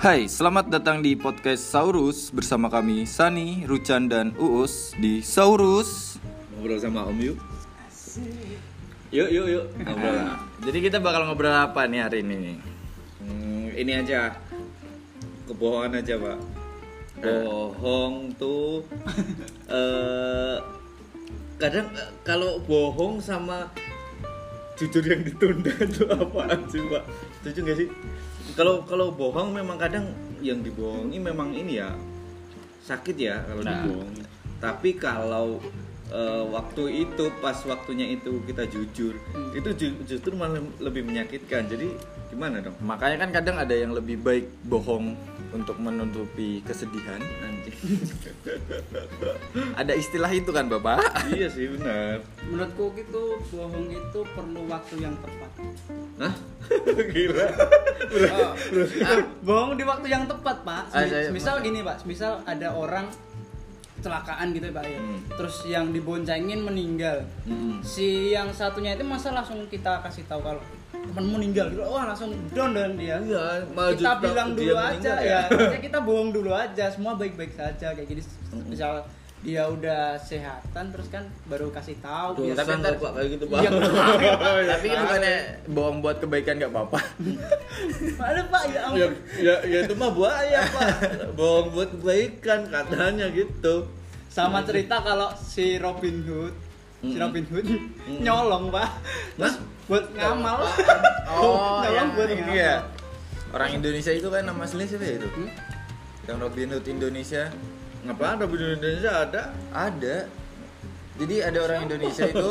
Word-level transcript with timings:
Hai, 0.00 0.32
selamat 0.32 0.72
datang 0.72 1.04
di 1.04 1.12
podcast 1.12 1.60
Saurus 1.60 2.32
bersama 2.32 2.72
kami 2.72 3.04
Sani, 3.04 3.68
Rucan, 3.68 4.08
dan 4.08 4.32
Uus 4.40 4.96
di 4.96 5.20
Saurus. 5.20 6.16
ngobrol 6.56 6.80
sama 6.80 7.04
Om 7.04 7.20
yuk. 7.20 7.36
Yuk 9.12 9.28
yuk 9.28 9.46
yuk 9.52 9.64
ngobrol. 9.76 10.40
Jadi 10.64 10.78
kita 10.80 11.04
bakal 11.04 11.28
ngobrol 11.28 11.52
apa 11.52 11.84
nih 11.84 12.00
hari 12.00 12.24
ini? 12.24 12.56
Hmm, 13.20 13.68
ini 13.76 13.92
aja 13.92 14.40
kebohongan 15.44 16.00
aja 16.00 16.16
pak. 16.16 16.38
Bohong 17.20 18.32
tuh 18.40 18.80
eh 19.68 20.56
kadang 21.60 21.92
eh, 21.92 22.08
kalau 22.24 22.56
bohong 22.64 23.20
sama 23.20 23.68
jujur 24.80 25.04
yang 25.04 25.20
ditunda 25.28 25.76
itu 25.76 26.08
apaan 26.16 26.64
sih 26.72 26.80
pak? 26.88 27.04
Setuju 27.44 27.60
gak 27.68 27.78
sih? 27.84 27.88
Kalau 28.52 28.82
kalau 28.82 29.10
bohong 29.10 29.50
memang 29.50 29.76
kadang 29.76 30.10
yang 30.40 30.60
dibohongi 30.60 31.18
memang 31.18 31.52
ini 31.52 31.78
ya 31.78 31.92
sakit 32.82 33.16
ya 33.16 33.44
kalau 33.44 33.62
Nah. 33.62 33.72
dibohongi. 33.78 34.22
Tapi 34.58 34.90
kalau 34.94 35.46
eh, 36.10 36.44
waktu 36.44 36.82
itu 37.06 37.24
pas 37.38 37.54
waktunya 37.64 38.02
itu 38.10 38.42
kita 38.42 38.66
jujur, 38.66 39.14
itu 39.52 39.68
ju- 39.72 40.00
justru 40.04 40.34
malah 40.34 40.58
lebih 40.78 41.02
menyakitkan. 41.02 41.64
Jadi 41.64 41.94
gimana 42.26 42.58
dong? 42.58 42.74
Makanya 42.80 43.16
kan 43.20 43.30
kadang 43.32 43.56
ada 43.56 43.70
yang 43.70 43.90
lebih 43.90 44.18
baik 44.18 44.50
bohong 44.64 45.14
untuk 45.50 45.78
menutupi 45.78 46.62
kesedihan. 46.62 47.22
Anjing. 47.40 47.78
Ada 49.72 49.94
istilah 49.94 50.30
itu 50.30 50.50
kan, 50.50 50.66
Bapak? 50.66 50.98
iya 51.30 51.46
sih 51.46 51.70
benar. 51.70 52.22
menurutku 52.42 52.90
gitu 52.92 53.22
bohong 53.48 53.86
itu 53.88 54.20
perlu 54.28 54.66
waktu 54.66 54.94
yang 54.98 55.14
tepat 55.16 55.50
Hah? 56.18 56.34
Gila. 57.14 57.46
Bohong 59.40 59.74
di 59.74 59.84
waktu 59.84 60.06
yang 60.06 60.24
tepat 60.26 60.62
pak. 60.62 60.82
Ah, 60.90 61.04
saya- 61.04 61.30
misal 61.30 61.60
gini 61.60 61.80
pak. 61.80 62.02
Misal 62.04 62.42
ada 62.44 62.70
orang 62.70 63.06
kecelakaan 64.00 64.56
gitu 64.56 64.72
ya 64.72 64.74
pak 64.74 64.84
ya. 64.88 64.96
Hmm. 64.96 65.18
terus 65.36 65.56
yang 65.68 65.92
diboncengin 65.92 66.60
meninggal. 66.64 67.20
Mm-mm. 67.44 67.84
si 67.84 68.32
yang 68.32 68.48
satunya 68.48 68.96
itu 68.96 69.04
masa 69.04 69.28
langsung 69.28 69.60
kita 69.68 70.00
kasih 70.00 70.24
tahu 70.24 70.40
kalau 70.40 70.62
temen 70.90 71.24
meninggal 71.28 71.68
gitu. 71.68 71.84
Wah 71.84 72.08
langsung 72.08 72.32
down 72.52 72.72
dan 72.72 72.96
dia. 72.96 73.20
Iya, 73.20 73.64
kita 73.92 74.12
bilang 74.20 74.56
dulu 74.56 74.76
aja 74.76 75.12
ya. 75.20 75.40
Maksudnya 75.48 75.80
kita 75.80 75.98
bohong 76.00 76.30
dulu 76.32 76.50
aja. 76.52 76.88
Semua 76.88 77.12
baik-baik 77.16 77.52
saja 77.52 77.92
kayak 77.92 78.08
gini. 78.08 78.22
Misal 78.64 79.04
dia 79.40 79.64
udah 79.64 80.20
sehatan 80.20 80.92
terus 80.92 81.08
kan 81.08 81.24
baru 81.46 81.72
kasih 81.72 81.96
tahu 81.98 82.44
biar- 82.44 82.60
tapi 82.60 82.76
ntar- 82.76 82.92
Pak 82.94 83.10
kayak 83.10 83.28
gitu 83.32 83.44
pak. 83.46 83.58
Iya, 83.58 83.70
Tapi 84.76 84.86
kan 84.86 84.98
bukannya 85.02 85.34
bohong 85.66 85.98
buat 85.98 86.16
kebaikan 86.18 86.54
nggak 86.56 86.68
apa-apa. 86.70 86.98
Ada 88.20 88.42
pak 88.46 88.62
ya 88.68 88.80
ya, 88.92 89.06
ya, 89.40 89.54
ya 89.64 89.78
itu 89.82 89.94
mah 89.96 90.12
buaya 90.12 90.60
pak. 90.62 90.88
Bohong 91.32 91.72
buat 91.72 91.88
kebaikan 91.90 92.68
katanya 92.68 93.32
gitu. 93.32 93.88
Sama 94.28 94.60
cerita 94.62 95.00
kalau 95.00 95.32
si 95.34 95.74
Robin 95.76 96.20
Hood, 96.22 96.54
si. 97.00 97.16
Robin 97.16 97.44
Hood 97.46 97.66
nyolong 98.20 98.68
pak, 98.68 98.88
terus 99.34 99.56
buat 99.88 100.04
ngamal. 100.12 100.68
Oh, 101.26 101.80
nyolong 101.82 101.96
yang 101.96 102.08
buat 102.12 102.28
ini 102.28 102.42
ngamal. 102.44 102.60
ya. 102.60 102.74
Orang 103.50 103.70
Indonesia 103.72 104.12
itu 104.12 104.28
kan 104.28 104.44
nama 104.44 104.62
asli 104.62 104.84
siapa 104.84 105.02
ya 105.02 105.16
itu? 105.16 105.26
Hmm? 105.26 105.48
Yang 106.22 106.36
Robin 106.38 106.68
Hood 106.70 106.86
Indonesia 106.86 107.48
Ngapain 108.00 108.36
Robin 108.38 108.58
Hood 108.58 108.76
Indonesia 108.80 109.12
ada? 109.28 109.42
ada. 109.70 110.16
Jadi 111.20 111.36
ada 111.44 111.58
orang 111.60 111.78
Indonesia 111.84 112.24
itu 112.24 112.50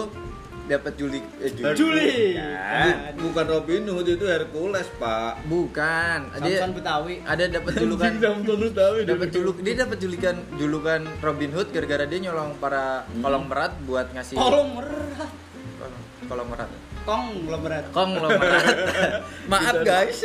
dapat 0.69 0.93
juli 0.93 1.17
eh, 1.41 1.49
juli. 1.49 1.73
Juli. 1.73 2.11
Bukan. 2.37 2.93
Bukan 3.17 3.45
Robin 3.49 3.81
Hood 3.89 4.07
itu 4.13 4.25
Hercules 4.29 4.85
pak. 5.01 5.41
Bukan. 5.49 6.19
Dia 6.45 6.61
Samson 6.61 6.73
Betawi. 6.77 7.15
ada 7.25 7.43
dapat 7.49 7.71
julukan 7.81 8.11
Samson 8.13 8.59
itu. 8.61 8.85
dapat 9.09 9.27
juluk 9.33 9.57
dia 9.65 9.73
dapat 9.73 9.97
julukan 9.97 10.35
julukan 10.55 11.01
Robin 11.19 11.51
Hood 11.57 11.67
gara-gara 11.73 12.05
dia 12.05 12.19
nyolong 12.21 12.53
para 12.61 13.09
kolong 13.09 13.49
merat 13.49 13.73
buat 13.89 14.13
ngasih 14.13 14.37
Kolong 14.37 14.69
merat, 14.77 15.31
kolong, 15.81 16.03
kolong 16.29 16.47
merat. 16.53 16.69
Kong 17.09 17.25
belum 17.49 17.61
berat. 17.65 17.85
Kong 17.89 18.09
merat. 18.21 18.41
Maaf 19.51 19.75
guys. 19.81 20.19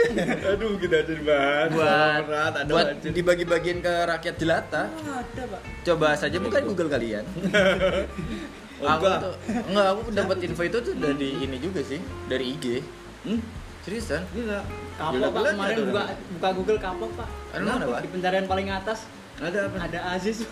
Aduh 0.52 0.76
kita 0.76 0.96
jadi 1.08 1.22
bahas. 1.24 1.68
buat 1.72 2.20
berat, 2.28 2.52
ada 2.60 2.70
buat 2.70 2.88
dibagi-bagiin 3.00 3.78
ke 3.80 3.94
rakyat 4.04 4.34
jelata. 4.36 4.82
Ada 4.92 5.42
pak. 5.48 5.60
Coba 5.88 6.08
saja 6.20 6.36
bukan 6.36 6.62
Google 6.68 6.90
kalian. 6.92 7.24
Oh, 8.82 8.90
aku 8.90 9.06
enggak. 9.06 9.20
tuh 9.22 9.34
enggak 9.70 9.86
aku 9.86 10.00
dapat 10.12 10.36
info 10.50 10.62
itu 10.66 10.78
tuh 10.82 10.94
dari 10.98 11.30
ini 11.40 11.56
juga 11.62 11.80
sih, 11.80 12.02
dari 12.26 12.58
IG. 12.58 12.82
Hmm? 13.22 13.38
Seriusan? 13.86 14.26
Gila. 14.34 14.60
Kapok 14.98 15.30
pak 15.30 15.42
kemarin 15.54 15.76
buka 15.88 16.02
buka 16.36 16.48
Google 16.58 16.78
kapok 16.82 17.10
pak. 17.14 17.28
Pak? 17.54 18.00
Di 18.02 18.08
pencarian 18.10 18.44
paling 18.50 18.68
atas 18.74 19.06
Ada 19.36 19.66
apa? 19.66 19.76
ada 19.82 20.00
Aziz 20.12 20.46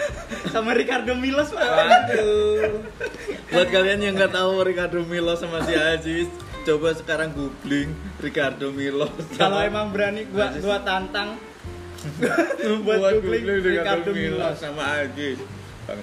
sama 0.54 0.70
Ricardo 0.72 1.12
Milos 1.12 1.50
pak. 1.50 1.58
Waduh. 1.58 2.86
Buat 3.48 3.68
kalian 3.68 4.00
yang 4.00 4.14
nggak 4.14 4.30
tahu 4.30 4.62
Ricardo 4.62 5.02
Milo 5.02 5.34
sama 5.34 5.58
si 5.62 5.74
Aziz, 5.74 6.30
coba 6.62 6.92
sekarang 6.92 7.32
googling 7.32 7.90
Ricardo 8.16 8.70
Milo. 8.70 9.10
Kalau 9.34 9.58
emang 9.58 9.90
berani 9.90 10.22
gua 10.26 10.48
Aziz. 10.48 10.60
gua 10.60 10.78
tantang 10.80 11.34
buat, 12.18 12.86
buat 12.86 13.12
googling, 13.18 13.42
googling 13.42 13.58
Ricardo 13.60 14.06
Ricardo 14.06 14.10
Milo 14.12 14.38
Milo. 14.38 14.54
sama 14.54 14.82
Aziz. 14.98 15.38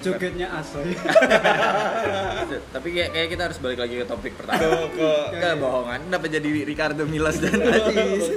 Jogetnya 0.02 0.50
asoy. 0.52 0.92
Tapi 2.74 2.88
kayak, 2.90 3.10
kayak 3.12 3.28
kita 3.30 3.42
harus 3.46 3.58
balik 3.58 3.78
lagi 3.78 3.94
ke 3.96 4.04
topik 4.04 4.34
pertama. 4.34 4.58
Ke- 4.58 4.90
ke- 4.92 5.38
Kebohongan 5.38 5.98
kenapa 6.04 6.26
jadi 6.26 6.48
Ricardo 6.62 7.06
Milas 7.06 7.38
dan 7.38 7.54
Aziz? 7.60 8.34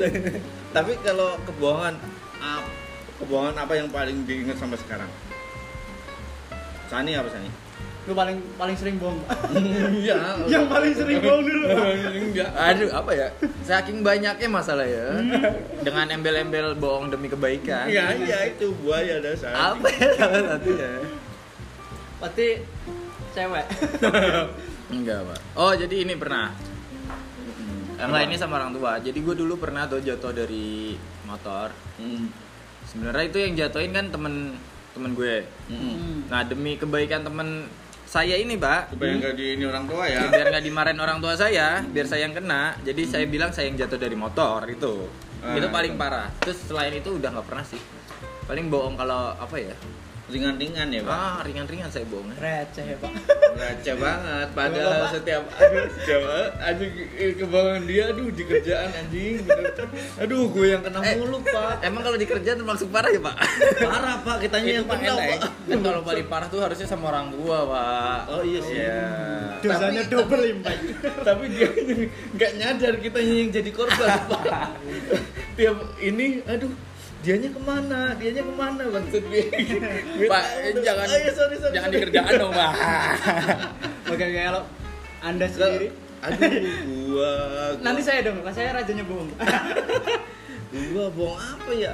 Tapi 0.69 0.93
kalau 1.01 1.41
kebohongan, 1.43 1.97
ap- 2.39 2.69
kebohongan 3.19 3.55
apa 3.59 3.73
yang 3.75 3.87
paling 3.91 4.23
diingat 4.23 4.57
sampai 4.57 4.79
sekarang? 4.79 5.11
Sani 6.89 7.13
apa 7.13 7.29
Sani? 7.29 7.49
Lu 8.09 8.17
paling 8.17 8.41
paling 8.57 8.73
sering 8.73 8.97
bohong. 8.97 9.21
Pak. 9.27 9.37
Iya. 10.01 10.17
Yang 10.53 10.65
paling 10.65 10.93
sering 10.97 11.19
bohong 11.21 11.43
dulu. 11.45 11.65
Enggak. 12.25 12.49
Aduh, 12.57 12.89
apa 12.89 13.11
ya? 13.13 13.27
Saking 13.61 14.01
banyaknya 14.01 14.49
masalah 14.49 14.87
ya. 14.89 15.21
Dengan 15.85 16.09
embel-embel 16.09 16.73
bohong 16.79 17.13
demi 17.13 17.29
kebaikan. 17.29 17.85
Iya, 17.85 18.17
iya 18.17 18.39
itu 18.49 18.73
buaya 18.81 19.21
dasar. 19.21 19.53
Apa 19.53 19.85
ya 19.93 20.09
salah 20.17 20.41
satunya? 20.57 20.91
Berarti 22.17 22.47
cewek. 23.37 23.65
Enggak, 24.89 25.19
Pak. 25.29 25.39
Oh, 25.53 25.73
jadi 25.77 25.95
ini 26.01 26.17
pernah. 26.17 26.49
Enggak, 27.99 28.25
ini 28.25 28.35
sama 28.41 28.57
orang 28.57 28.73
tua. 28.73 28.97
Jadi 28.97 29.19
gue 29.21 29.35
dulu 29.37 29.53
pernah 29.61 29.85
tuh 29.85 30.01
jatuh 30.01 30.33
dari 30.33 30.97
motor. 31.29 31.69
Hmm. 32.01 32.48
Sebenarnya 32.89 33.25
itu 33.25 33.37
yang 33.37 33.53
jatuhin 33.55 33.91
kan 33.91 34.09
temen 34.09 34.57
temen 34.91 35.11
gue. 35.13 35.45
Hmm. 35.69 36.25
Nah, 36.25 36.41
demi 36.43 36.75
kebaikan 36.75 37.21
temen 37.21 37.69
saya 38.03 38.33
ini, 38.35 38.57
Pak. 38.57 38.97
Supaya 38.97 39.13
nggak 39.15 39.33
di 39.33 39.45
ini 39.53 39.63
orang 39.63 39.85
tua 39.85 40.03
ya. 40.03 40.25
biar 40.27 40.49
nggak 40.49 40.65
dimarahin 40.65 40.97
orang 40.97 41.17
tua 41.19 41.33
saya 41.33 41.85
biar 41.85 42.03
saya 42.03 42.25
yang 42.25 42.33
kena 42.33 42.73
jadi 42.81 43.01
saya 43.05 43.25
bilang 43.29 43.53
saya 43.53 43.69
yang 43.69 43.77
jatuh 43.77 43.97
dari 43.97 44.17
motor 44.17 44.65
itu 44.65 45.05
Ah, 45.39 45.55
itu 45.55 45.71
paling 45.71 45.95
itu. 45.95 46.01
parah 46.01 46.27
terus 46.43 46.59
selain 46.59 46.91
itu 46.91 47.15
udah 47.15 47.31
nggak 47.31 47.47
pernah 47.47 47.63
sih 47.63 47.79
paling 48.43 48.67
bohong 48.67 48.99
kalau 48.99 49.31
apa 49.31 49.55
ya 49.55 49.71
Ringan-ringan 50.29 50.87
ya, 50.89 51.01
Pak. 51.01 51.09
ah 51.11 51.39
ringan-ringan 51.41 51.89
saya 51.89 52.05
bohong 52.05 52.29
Receh 52.33 52.85
ya, 52.85 52.97
Pak. 52.97 53.11
Receh 53.51 53.95
banget 53.95 54.47
padahal 54.51 54.93
Bapak. 54.95 55.09
setiap 55.11 55.43
aduh 55.51 55.85
setiap 55.91 56.21
anjing 56.59 56.91
eh, 57.11 57.33
kebanggaan 57.33 57.83
dia 57.83 58.03
aduh 58.07 58.29
di 58.29 58.43
kerjaan 58.43 58.89
anjing 58.91 59.41
bener. 59.41 59.73
aduh 60.17 60.43
gue 60.47 60.65
yang 60.67 60.81
kena 60.81 61.01
Eh. 61.01 61.15
mulu 61.15 61.41
pak 61.41 61.81
emang 61.81 62.01
kalau 62.01 62.15
di 62.15 62.25
kerjaan 62.25 62.57
termasuk 62.57 62.87
parah 62.87 63.09
ya 63.09 63.17
pak 63.19 63.35
parah 63.79 64.15
pak 64.19 64.37
kitanya 64.39 64.71
yang 64.75 64.85
kena 64.85 65.13
pak 65.15 65.37
kan 65.65 65.79
kalau 65.81 66.01
paling 66.01 66.27
parah 66.27 66.47
tuh 66.47 66.61
harusnya 66.61 66.85
sama 66.85 67.09
orang 67.09 67.31
tua 67.31 67.57
pak 67.65 68.19
Oh, 68.29 68.41
iya 68.41 68.59
sih. 68.61 68.75
Iya. 68.77 69.01
Dosanya 69.59 70.01
Tapi- 70.01 70.13
double 70.13 70.43
impact. 70.47 70.81
tapi 71.19 71.43
dia 71.49 71.67
nggak 72.31 72.51
nyadar 72.55 72.93
kita 72.97 73.19
yang 73.19 73.49
jadi 73.49 73.71
korban 73.71 74.09
pak 74.25 74.43
tiap 75.57 75.75
ini 75.99 76.39
aduh 76.45 76.71
dianya 77.19 77.49
ke 77.49 77.59
mana 77.59 78.01
dianya 78.15 78.41
ke 78.41 78.53
mana 78.53 78.81
maksud 78.85 79.23
gue 79.23 79.43
pak 80.31 80.43
eh, 80.57 80.71
jangan 80.79 81.05
Oh, 81.05 81.17
iya, 81.17 81.31
sorry, 81.31 81.55
sorry, 81.55 81.73
jangan 81.73 81.89
sorry. 81.89 81.95
di 81.95 82.03
kerjaan 82.07 82.31
dong 82.33 82.51
pak 82.51 82.73
Oke, 84.11 84.25
kalau 84.25 84.63
Anda 85.19 85.45
Nggak, 85.45 85.51
sendiri 85.53 85.87
aduh 86.19 86.39
gua, 87.07 87.31
gua 87.47 87.79
nanti 87.79 88.01
saya 88.01 88.19
dong, 88.21 88.39
Pak. 88.39 88.51
Saya 88.51 88.75
rajanya 88.75 89.03
bohong. 89.03 89.31
gua 90.91 91.05
bohong 91.09 91.39
apa 91.39 91.71
ya 91.71 91.93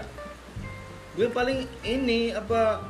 gue 1.13 1.27
paling 1.29 1.63
ini 1.81 2.31
apa 2.31 2.83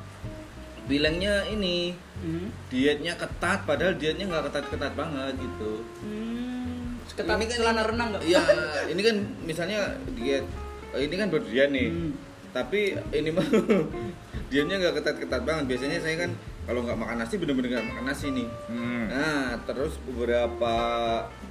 bilangnya 0.86 1.46
ini 1.48 1.94
Hmm. 2.16 2.48
dietnya 2.72 3.12
ketat 3.14 3.68
padahal 3.68 3.92
dietnya 3.94 4.26
nggak 4.26 4.48
ketat-ketat 4.48 4.96
banget 4.96 5.36
gitu 5.36 5.84
Hmm. 6.00 6.96
Ketat 7.06 7.36
Ini 7.36 7.46
kan 7.46 7.58
celana 7.60 7.82
renang 7.84 8.08
enggak? 8.10 8.24
Iya, 8.24 8.42
ini 8.88 9.02
kan 9.04 9.16
misalnya 9.44 9.80
diet 10.10 10.48
ini 10.98 11.14
kan 11.14 11.28
berdiet 11.28 11.70
nih. 11.70 11.90
Hmm. 11.90 12.12
Tapi 12.52 12.80
ini 13.12 13.30
mah 13.30 13.44
dietnya 14.50 14.76
nggak 14.78 14.96
ketat-ketat 14.98 15.42
banget. 15.42 15.66
Biasanya 15.68 16.00
saya 16.00 16.16
kan 16.18 16.32
kalau 16.66 16.82
nggak 16.82 16.96
makan 16.96 17.18
nasi 17.18 17.36
bener-bener 17.36 17.70
nggak 17.74 17.90
makan 17.90 18.06
nasi 18.06 18.28
nih. 18.30 18.48
Hmm. 18.66 19.06
Nah, 19.08 19.48
terus 19.64 20.00
beberapa 20.02 20.76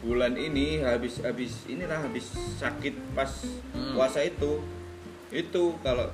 bulan 0.00 0.34
ini 0.34 0.80
habis 0.80 1.20
habis 1.20 1.64
inilah 1.64 2.00
habis 2.00 2.28
sakit 2.56 2.94
pas 3.12 3.30
Hmm. 3.70 3.92
puasa 3.92 4.20
itu 4.20 4.62
itu 5.28 5.62
kalau 5.80 6.06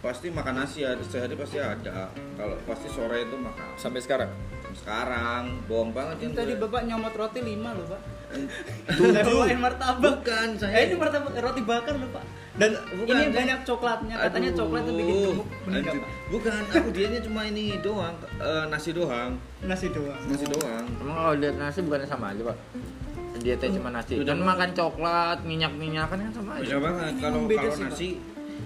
pasti 0.00 0.28
makan 0.28 0.60
nasi 0.60 0.82
ya 0.82 0.92
sehari 1.00 1.32
pasti 1.32 1.56
ada 1.56 2.10
kalau 2.34 2.58
pasti 2.64 2.88
sore 2.88 3.22
itu 3.22 3.34
makan 3.34 3.66
Sampai 3.74 4.00
sekarang. 4.00 4.28
sekarang 4.74 5.62
bohong 5.64 5.94
banget 5.94 6.18
Ini 6.18 6.26
kan 6.26 6.32
tadi 6.36 6.52
gue. 6.52 6.60
bapak 6.60 6.82
nyomot 6.84 7.14
roti 7.14 7.38
5 7.38 7.54
loh 7.54 7.86
pak 7.86 8.00
Tujuh. 8.34 9.40
Saya 9.46 9.58
martabak. 9.58 10.16
Eh, 10.26 10.48
saya 10.58 10.78
ini 10.84 10.94
martabak 10.98 11.32
roti 11.38 11.62
bakar 11.62 11.94
loh 11.96 12.10
pak. 12.12 12.24
Dan 12.54 12.70
Bukan, 12.94 13.18
ini 13.18 13.34
banyak 13.34 13.66
coklatnya 13.66 14.14
Katanya 14.14 14.50
Aduh, 14.54 14.58
coklat 14.62 14.82
tuh 14.86 14.94
bikin 14.94 15.16
gemuk 15.26 15.48
bukan 16.30 16.54
aku 16.70 16.88
dianya 16.94 17.18
cuma 17.18 17.40
ini 17.50 17.82
doang 17.82 18.14
eh, 18.38 18.64
nasi 18.70 18.94
doang. 18.94 19.34
Nasi 19.66 19.90
doang. 19.90 20.22
Nasi 20.30 20.46
doang. 20.46 20.86
Emang 21.02 21.16
kalau 21.18 21.34
lihat 21.34 21.58
nasi 21.58 21.82
bukannya 21.82 22.06
sama 22.06 22.30
aja, 22.30 22.42
Pak? 22.46 22.56
Dietnya 23.42 23.68
cuma 23.74 23.90
nasi. 23.90 24.22
Beda 24.22 24.30
Dan 24.30 24.46
makan 24.46 24.70
coklat, 24.70 25.38
minyak-minyakan 25.42 26.16
kan 26.22 26.30
sama 26.30 26.50
aja. 26.58 26.62
bisa 26.62 26.78
banget. 26.78 27.12
Kalau 27.18 27.38
Beda 27.50 27.66
kalau 27.66 27.76
nasi 27.90 28.08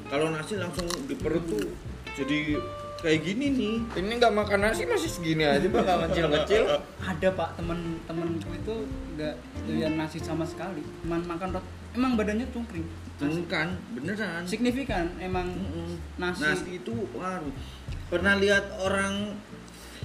kalau 0.09 0.27
nasi 0.37 0.55
langsung 0.61 0.87
di 1.09 1.15
perut 1.17 1.45
tuh 1.49 1.65
jadi 2.13 2.61
kayak 2.99 3.21
gini 3.23 3.47
nih. 3.55 3.75
Ini 3.95 4.13
nggak 4.19 4.35
makan 4.35 4.59
nasi 4.67 4.83
masih 4.85 5.11
segini 5.11 5.47
aja, 5.47 5.67
Pak. 5.67 5.81
Nggak 5.83 5.99
kecil-kecil. 6.11 6.65
Ada 7.03 7.29
pak. 7.35 7.49
Temen-temenku 7.55 8.51
itu 8.55 8.75
nggak 9.15 9.35
doyan 9.67 9.95
nasi 9.95 10.19
sama 10.19 10.45
sekali. 10.45 10.83
Cuman 11.03 11.23
makan 11.27 11.59
roti 11.59 11.71
Emang 11.97 12.21
badannya 12.21 12.47
cungkring. 12.53 12.87
Bukan 13.19 13.69
beneran. 13.97 14.45
Signifikan 14.45 15.11
emang 15.19 15.51
Mm-mm. 15.51 15.99
nasi, 16.21 16.45
nasi 16.45 16.71
itu 16.79 16.95
waduh. 17.17 17.51
Pernah 18.13 18.39
lihat 18.39 18.71
orang 18.79 19.35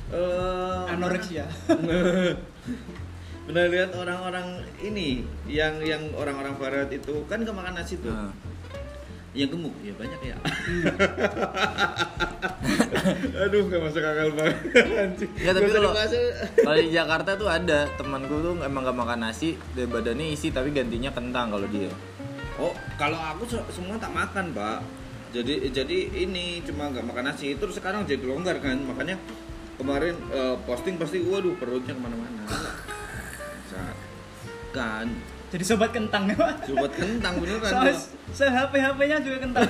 eh, 0.09 0.83
anoreksia. 0.89 1.45
Pernah 3.45 3.65
lihat 3.67 3.91
orang-orang 3.93 4.63
ini 4.79 5.27
yang 5.45 5.83
yang 5.83 6.15
orang-orang 6.15 6.55
barat 6.55 6.89
itu 6.95 7.27
kan 7.27 7.43
nggak 7.43 7.53
makan 7.53 7.75
nasi 7.75 7.99
tuh? 7.99 8.09
Nah. 8.09 8.31
Yang 9.33 9.49
gemuk 9.49 9.73
ya 9.81 9.93
banyak 9.97 10.21
ya. 10.29 10.35
Aduh 13.43 13.65
nggak 13.67 13.81
masuk 13.81 14.03
akal 14.05 14.29
banget 14.37 15.25
Ya 15.41 15.51
tapi 15.51 15.67
kalau 15.73 15.91
kalau 16.61 16.77
di 16.79 16.91
Jakarta 16.93 17.33
tuh 17.35 17.49
ada 17.49 17.89
temanku 17.97 18.39
tuh 18.39 18.53
emang 18.61 18.85
gak 18.85 18.95
makan 18.95 19.19
nasi, 19.27 19.57
dan 19.73 19.89
badannya 19.89 20.31
isi 20.31 20.53
tapi 20.53 20.69
gantinya 20.71 21.09
kentang 21.11 21.51
kalau 21.51 21.67
dia. 21.67 21.89
oh 22.61 22.71
kalau 22.95 23.17
aku 23.17 23.49
se- 23.49 23.65
semua 23.73 23.97
tak 23.97 24.13
makan 24.13 24.53
pak. 24.53 24.85
Jadi 25.33 25.73
jadi 25.73 25.97
ini 26.13 26.61
cuma 26.61 26.93
nggak 26.93 27.01
makan 27.01 27.33
nasi. 27.33 27.57
Terus 27.57 27.81
sekarang 27.81 28.05
jadi 28.05 28.21
longgar 28.21 28.61
kan 28.61 28.77
makanya 28.85 29.17
kemarin 29.81 30.13
eh, 30.29 30.55
posting 30.69 31.01
pasti 31.01 31.25
waduh 31.25 31.57
perutnya 31.57 31.97
ke 31.97 32.01
mana-mana. 32.01 32.45
Kan 34.73 35.05
Jadi 35.53 35.63
sobat 35.69 35.93
kentang 35.93 36.25
ya 36.25 36.33
pak? 36.33 36.65
Sobat 36.65 36.91
kentang 36.97 37.37
beneran 37.37 37.69
Soalnya 37.69 37.93
se 38.33 38.45
HP 38.49 38.73
HP 38.73 38.99
nya 39.05 39.17
juga 39.21 39.37
kentang. 39.45 39.69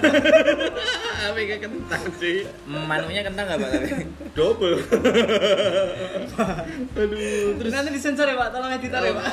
Apa 1.27 1.39
kayak 1.43 1.61
kentang 1.67 2.03
sih. 2.23 2.47
Manunya 2.63 3.21
kentang 3.27 3.51
gak 3.51 3.59
Pak? 3.59 3.67
Tapi? 3.67 3.89
double. 4.31 4.79
Aduh 6.95 7.59
Terus. 7.59 7.71
nanti 7.75 7.89
disensor 7.91 8.31
ya 8.31 8.35
pak. 8.39 8.49
Tolong 8.55 8.71
editor 8.79 9.01
ya 9.03 9.11
pak 9.11 9.27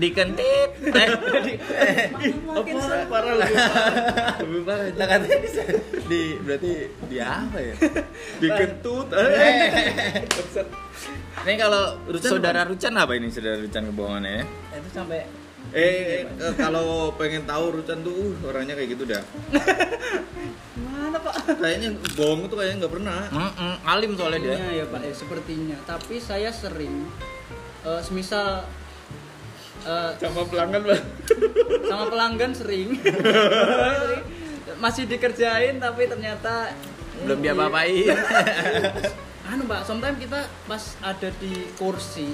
Dikentit. 0.00 0.70
Eh, 0.80 2.08
Makin 2.40 2.74
apa 2.74 3.04
parah 3.06 3.34
lebih 3.36 3.56
parah 3.56 3.94
lebih 4.40 4.62
parah 4.64 4.86
Lah 4.96 5.06
katanya 5.06 5.38
bisa 5.38 5.62
di 6.08 6.22
berarti 6.40 6.70
di 7.06 7.16
apa 7.20 7.58
ya? 7.60 7.74
dikentut 8.40 9.06
Eh. 9.12 10.24
Bangsat. 10.24 10.66
Ini 11.40 11.54
kalau 11.56 11.82
Rucan 12.04 12.30
saudara 12.32 12.60
Rucan 12.64 12.92
apa 12.96 13.12
ini 13.14 13.28
saudara 13.28 13.60
Rucan 13.60 13.82
kebohongannya 13.88 14.32
ya? 14.32 14.44
Itu 14.74 14.88
sampai 14.90 15.20
eh, 15.70 16.24
eh, 16.26 16.54
kalau 16.56 17.12
pengen 17.14 17.44
tahu 17.44 17.78
Rucan 17.78 18.00
tuh 18.00 18.34
uh, 18.40 18.48
orangnya 18.48 18.74
kayak 18.74 18.96
gitu 18.96 19.04
dah 19.06 19.22
Mana 20.80 21.16
pak 21.16 21.34
kayaknya 21.56 21.88
bohong 22.16 22.48
tuh 22.48 22.56
kayaknya 22.56 22.76
nggak 22.82 22.94
pernah 22.96 23.18
Mm-mm, 23.28 23.74
alim 23.84 24.10
soalnya 24.16 24.40
dia. 24.40 24.48
Sepertinya 24.56 24.72
ya 24.72 24.84
pak 24.86 25.00
ya 25.04 25.14
sepertinya 25.14 25.76
Tapi 25.84 26.16
saya 26.18 26.50
sering 26.50 26.94
eh, 27.84 28.00
Semisal 28.02 28.64
eh, 29.82 30.10
sama 30.16 30.42
pelanggan 30.44 30.82
bang 30.82 31.02
sama 31.82 32.04
pelanggan 32.06 32.50
sering. 32.52 32.88
Masih 34.78 35.04
dikerjain 35.04 35.76
tapi 35.76 36.06
ternyata 36.06 36.72
Belum 37.20 37.38
dia 37.38 37.52
di- 37.52 37.60
apain 37.60 38.16
anu 39.42 39.66
pak 39.66 39.82
sometimes 39.82 40.14
kita 40.16 40.40
pas 40.64 40.78
ada 41.02 41.26
di 41.36 41.50
kursi 41.74 42.30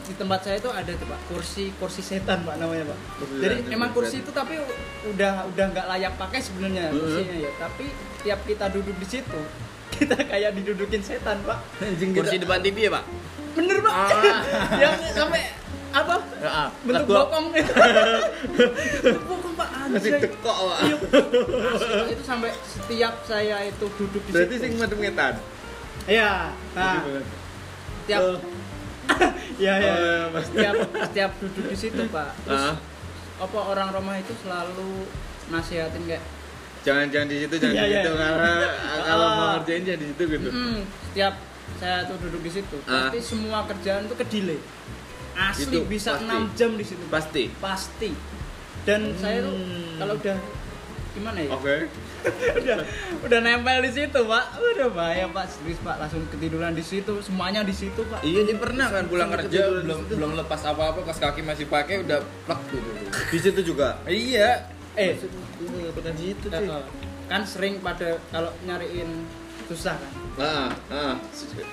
di 0.00 0.12
tempat 0.16 0.40
saya 0.40 0.56
itu 0.56 0.72
ada 0.72 0.88
tuh 0.88 1.04
pak 1.04 1.20
kursi 1.28 1.68
kursi 1.76 2.00
setan 2.00 2.42
pak 2.42 2.56
namanya 2.56 2.88
pak. 2.88 2.98
Kursi 3.14 3.38
jadi 3.38 3.54
setan, 3.60 3.74
emang 3.76 3.90
kursi 3.92 4.16
itu 4.18 4.30
tapi 4.32 4.56
udah 5.06 5.44
udah 5.46 5.64
nggak 5.68 5.86
layak 5.86 6.16
pakai 6.16 6.40
sebenarnya 6.40 6.88
Mhm. 6.88 6.96
kursinya 6.96 7.36
ya. 7.36 7.50
Tapi 7.60 7.84
tiap 8.18 8.40
kita 8.42 8.66
duduk 8.68 8.96
di 8.96 9.04
situ 9.06 9.40
kita 9.94 10.16
kayak 10.16 10.50
didudukin 10.54 11.04
setan 11.04 11.44
pak. 11.44 11.60
Kursi 12.16 12.40
depan 12.40 12.58
TV 12.58 12.88
ya, 12.88 12.92
Pak? 12.94 13.04
bener 13.52 13.76
pak. 13.78 13.92
Ah. 13.92 14.40
yang 14.76 14.96
sampai 15.06 15.48
apa 15.96 16.16
Ya, 16.36 16.50
ah, 16.50 16.68
bentuk 16.80 17.08
bokong 17.10 17.46
bentuk 19.02 19.22
bokong 19.24 19.54
pak 19.54 19.68
masih 19.88 20.10
anjay 20.12 20.20
tekok 20.22 20.56
pak 20.60 20.78
Iya, 20.82 20.96
itu 22.10 22.22
sampai 22.22 22.50
setiap 22.62 23.14
saya 23.22 23.56
itu 23.64 23.86
duduk 23.90 24.22
di 24.22 24.30
berarti 24.30 24.54
situ. 24.54 24.62
sing 24.62 24.72
madem 24.76 24.98
ngetan 25.00 25.34
Iya. 26.06 26.52
Nah, 26.72 27.02
tiap 28.06 28.20
ya 29.56 29.74
ya. 29.76 29.90
Oh, 29.90 29.96
iya, 29.96 30.18
pasti. 30.30 30.54
Setiap 30.54 30.74
setiap 31.00 31.30
duduk 31.38 31.64
di 31.66 31.76
situ, 31.76 32.02
Pak. 32.08 32.30
Terus 32.42 32.64
Ah. 32.64 32.76
apa 33.38 33.58
orang 33.64 33.88
Roma 33.90 34.16
itu 34.16 34.32
selalu 34.36 35.06
nasihatin 35.48 36.02
kayak 36.04 36.22
jangan-jangan 36.82 37.26
di 37.26 37.36
situ 37.38 37.54
jangan 37.56 37.74
Iya, 37.74 37.82
di 37.82 37.88
iya. 37.88 38.00
situ 38.00 38.10
karena 38.14 38.50
kalau 39.08 39.26
mau 39.28 39.42
Ah. 39.42 39.50
ngerjain 39.56 39.82
jangan 39.84 39.98
di 39.98 40.06
situ 40.08 40.22
gitu 40.28 40.48
"Mm, 40.48 40.78
setiap 41.04 41.34
saya 41.76 41.98
tuh 42.04 42.16
duduk 42.20 42.40
di 42.40 42.52
situ, 42.52 42.76
tapi 42.80 43.18
semua 43.20 43.58
kerjaan 43.64 44.06
tuh 44.06 44.16
ke 44.16 44.24
delay. 44.26 44.60
Asli 45.36 45.68
Itu 45.68 45.84
bisa 45.84 46.16
pasti. 46.16 46.26
6 46.26 46.56
jam 46.56 46.70
di 46.72 46.84
situ. 46.84 47.04
Pasti 47.06 47.44
Pasti. 47.58 48.10
Dan 48.82 49.12
saya 49.14 49.42
tuh 49.42 49.52
Hmm. 49.52 49.98
kalau 49.98 50.14
udah 50.14 50.38
gimana 51.12 51.38
ya? 51.38 51.48
oke 51.50 51.76
udah 52.60 52.76
udah 53.24 53.38
nempel 53.40 53.80
di 53.80 53.90
situ 53.90 54.20
pak 54.20 54.44
udah 54.52 54.88
bahaya 54.90 55.24
pak 55.26 55.48
serius 55.48 55.80
pak 55.80 55.96
langsung 55.96 56.20
ketiduran 56.28 56.70
di 56.70 56.84
situ 56.84 57.08
semuanya 57.20 57.64
di 57.64 57.72
situ 57.72 58.04
pak 58.04 58.20
Iya, 58.20 58.44
dia 58.44 58.56
pernah 58.56 58.86
kan 58.86 59.08
pulang 59.08 59.32
kerja 59.32 59.80
belum 59.80 60.12
belum 60.12 60.30
lepas 60.36 60.60
apa-apa 60.66 61.00
pas 61.00 61.16
kaki 61.16 61.40
masih 61.40 61.66
pakai 61.66 62.04
udah 62.04 62.20
plek 62.44 62.60
gitu. 62.68 62.90
di 63.32 63.38
situ 63.40 63.60
juga 63.64 63.96
Iya. 64.04 64.68
eh 64.92 65.16
nggak 65.16 65.92
pernah 65.94 66.12
di 66.12 66.22
situ 66.26 66.46
eh, 66.46 66.58
sih 66.58 66.68
eh, 66.68 66.84
kan 67.26 67.42
sering 67.42 67.80
pada 67.80 68.20
kalau 68.28 68.52
nyariin 68.62 69.08
susah 69.64 69.96
kan 69.96 70.12
ah 70.36 70.68
ah. 70.92 71.14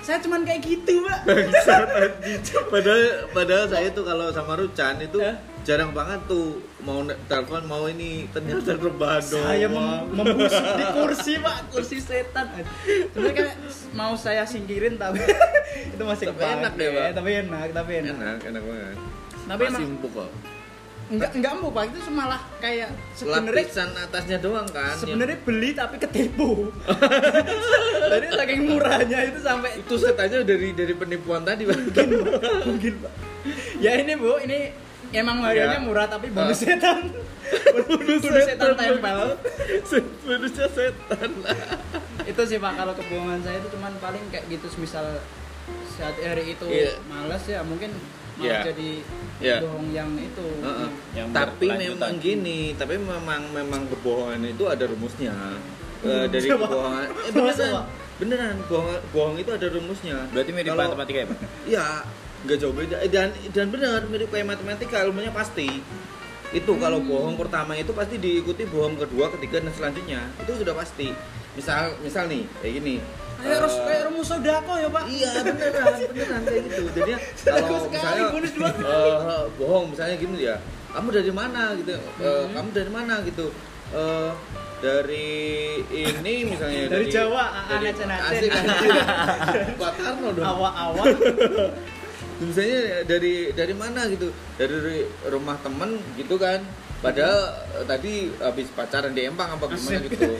Saya 0.00 0.18
cuman 0.20 0.40
kayak 0.42 0.64
gitu 0.64 1.04
pak 1.04 1.20
padahal 2.72 3.02
padahal 3.30 3.64
saya 3.68 3.88
tuh 3.92 4.04
kalau 4.04 4.32
sama 4.32 4.56
Rucan 4.56 4.96
itu 4.98 5.20
Eh? 5.20 5.36
jarang 5.64 5.96
banget 5.96 6.20
tuh 6.28 6.60
mau 6.84 7.00
telepon 7.24 7.64
mau 7.64 7.88
ini 7.88 8.28
ternyata 8.28 8.76
rebahan 8.76 9.24
saya 9.24 9.64
mem 9.64 10.12
membusuk 10.12 10.60
di 10.76 10.84
kursi 10.92 11.32
pak 11.40 11.72
kursi 11.72 11.96
setan. 12.00 12.52
Sebenarnya 12.84 13.32
kan 13.32 13.48
mau 13.96 14.12
saya 14.12 14.44
singkirin 14.44 15.00
tapi 15.00 15.24
itu 15.96 16.02
masih 16.04 16.28
Tapi 16.28 16.44
enak 16.44 16.72
deh, 16.76 16.88
Pak. 16.92 17.08
tapi 17.16 17.30
enak 17.40 17.68
tapi 17.72 17.92
enak, 17.96 18.12
enak 18.12 18.38
enak 18.44 18.62
banget. 18.62 18.96
Tapi 19.44 19.62
Masih 19.68 19.84
empuk 19.88 20.12
kok. 20.12 20.30
Enggak 21.06 21.30
enggak 21.32 21.50
empuk 21.52 21.70
pak. 21.70 21.82
Itu 21.86 21.98
malah 22.10 22.40
kayak 22.58 22.88
sebenarnya 23.12 23.62
lapisan 23.62 23.90
atasnya 23.94 24.38
doang 24.38 24.66
kan 24.66 24.88
yang- 24.88 24.98
sebenarnya 24.98 25.38
beli 25.38 25.70
tapi 25.72 25.96
ketipu. 25.98 26.68
Jadi 28.12 28.26
saking 28.30 28.60
murahnya 28.66 29.18
itu 29.24 29.38
sampai 29.38 29.70
itu 29.76 29.94
setannya 29.94 30.38
dari 30.42 30.72
dari 30.72 30.92
penipuan 30.92 31.42
tadi 31.42 31.64
bang 31.64 31.80
mungkin 31.80 32.08
Pak. 32.22 32.40
mungkin 32.64 32.92
pak. 33.00 33.12
Ya 33.76 33.92
ini 33.96 34.12
bu 34.14 34.38
ini 34.38 34.72
emang 35.12 35.40
harganya 35.40 35.76
Ya. 35.76 35.82
murah 35.82 36.06
tapi 36.06 36.28
bonus 36.28 36.58
Ah. 36.58 36.66
setan. 36.66 36.98
Bonus 37.86 38.22
setan 38.24 38.72
tempel. 38.74 39.18
Bonusnya 40.22 40.66
setan. 40.68 41.30
Itu 42.24 42.42
sih 42.42 42.56
pak 42.56 42.72
kalau 42.74 42.92
kebohongan 42.94 43.40
saya 43.40 43.58
itu 43.58 43.68
cuman 43.70 43.92
paling 43.98 44.24
kayak 44.28 44.48
gitu 44.48 44.66
misal 44.78 45.04
saat 45.90 46.16
hari 46.16 46.52
itu 46.52 46.66
Iya. 46.66 46.92
malas 47.06 47.44
ya 47.44 47.60
mungkin 47.62 47.90
malah 48.34 48.44
Iya. 48.44 48.60
jadi 48.66 48.90
Iya. 49.38 49.56
bohong 49.62 49.88
yang 49.90 50.10
itu 50.14 50.46
Heeh. 50.60 50.90
Yang 51.14 51.26
tapi 51.30 51.66
memang 51.70 52.14
gini 52.18 52.58
tapi 52.74 52.94
memang 52.96 53.42
memang 53.48 53.82
kebohongan 53.88 54.42
itu 54.44 54.64
ada 54.64 54.84
rumusnya 54.84 55.34
Eh, 56.04 56.26
dari 56.28 56.48
Coba. 56.48 56.68
kebohongan 56.68 57.08
eh, 57.26 57.32
beneran 57.32 57.72
beneran 58.14 58.56
bohong 58.66 58.88
bohong 59.10 59.36
itu 59.36 59.50
ada 59.50 59.66
rumusnya 59.68 60.16
Berarti 60.30 60.50
mirip 60.52 60.70
Kalau- 60.70 60.84
matematika 60.86 61.18
ya, 61.18 61.26
Pak? 61.26 61.38
Iya, 61.64 61.86
nggak 62.44 62.56
jauh 62.58 62.74
beda. 62.74 62.96
Eh, 63.00 63.08
Dan 63.08 63.28
dan 63.50 63.66
benar 63.72 64.04
mirip 64.04 64.28
kayak 64.28 64.46
matematika, 64.46 65.00
ilmunya 65.00 65.32
pasti. 65.32 65.66
Itu 66.52 66.76
kalau 66.76 67.00
Hmm. 67.00 67.08
bohong 67.08 67.34
pertama 67.34 67.74
itu 67.74 67.90
pasti 67.90 68.14
diikuti 68.16 68.62
bohong 68.64 68.94
kedua, 68.96 69.32
ketiga 69.32 69.58
dan 69.58 69.72
selanjutnya. 69.72 70.20
Itu 70.38 70.54
sudah 70.54 70.70
pasti. 70.70 71.10
Misal 71.54 71.96
misal 71.98 72.28
nih 72.28 72.44
kayak 72.60 72.72
gini. 72.78 72.94
Kayak 73.44 73.58
harus 73.60 73.74
kayak 73.78 74.02
rumus 74.04 74.26
sodako 74.26 74.72
ya 74.74 74.88
pak 74.88 75.04
Iya 75.06 75.30
beneran, 75.42 75.92
beneran 76.08 76.42
kayak 76.42 76.62
gitu. 76.64 76.82
Jadinya 76.90 77.18
kalau 77.60 77.78
sekali, 77.82 78.20
misalnya 78.34 78.72
eh, 78.82 79.44
bohong 79.54 79.84
misalnya 79.92 80.16
gini 80.16 80.38
ya, 80.42 80.56
kamu 80.90 81.08
dari 81.12 81.32
mana 81.32 81.62
gitu, 81.76 81.92
Eh, 81.92 82.00
Hmm. 82.16 82.48
kamu 82.50 82.68
dari 82.72 82.90
mana 82.90 83.14
gitu. 83.22 83.46
eh, 83.92 84.30
dari 84.76 85.28
ini 85.88 86.34
misalnya 86.44 86.80
Dari 86.90 87.06
Jawa, 87.06 87.44
dari 87.66 87.86
Aceh, 87.86 88.04
asik. 88.04 88.50
Pak 89.80 89.92
Tarno 89.94 90.28
dong 90.30 90.44
awak-awak 90.44 91.06
misalnya 92.42 92.80
dari 93.06 93.54
dari 93.54 93.72
mana 93.72 94.04
gitu 94.06 94.28
dari 94.58 95.06
rumah 95.24 95.54
temen 95.62 95.96
gitu 96.14 96.34
kan 96.34 96.60
padahal 96.98 97.38
eh, 97.74 97.84
tadi 97.86 98.12
habis 98.36 98.66
pacaran 98.74 99.14
di 99.14 99.22
Empang 99.22 99.54
apa 99.54 99.64
gimana 99.68 99.96
Asik. 99.96 100.10
gitu 100.10 100.34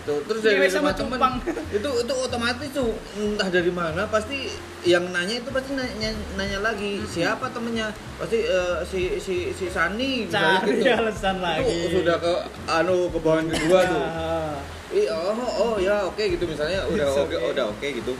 Tuh, 0.00 0.16
terus 0.24 0.40
dari 0.40 0.64
sama 0.72 0.96
cupang. 0.96 1.44
itu 1.68 1.88
itu 1.92 2.14
otomatis 2.16 2.68
tuh 2.72 2.88
entah 3.20 3.48
dari 3.52 3.68
mana 3.68 4.08
pasti 4.08 4.48
yang 4.80 5.04
nanya 5.12 5.44
itu 5.44 5.52
pasti 5.52 5.76
nanya, 5.76 6.16
nanya 6.40 6.58
lagi 6.64 7.04
siapa 7.04 7.52
temennya 7.52 7.92
pasti 8.16 8.48
eh, 8.48 8.80
si 8.88 9.20
si 9.20 9.52
si 9.52 9.68
Sani 9.68 10.24
cari 10.24 10.80
gitu. 10.80 10.88
alasan 11.04 11.36
Itu 11.36 11.44
lagi 11.44 11.78
sudah 12.00 12.16
ke 12.16 12.32
anu 12.64 13.12
ke 13.12 13.18
bawah 13.20 13.44
kedua 13.44 13.80
tuh 13.84 14.00
Ah. 14.00 14.56
Ih, 14.90 15.06
oh, 15.06 15.38
oh 15.38 15.74
ya 15.78 16.02
oke 16.02 16.18
gitu 16.18 16.50
misalnya 16.50 16.82
udah 16.90 17.06
oke 17.14 17.30
okay. 17.30 17.52
udah 17.54 17.64
oke 17.70 17.86
gitu. 18.02 18.12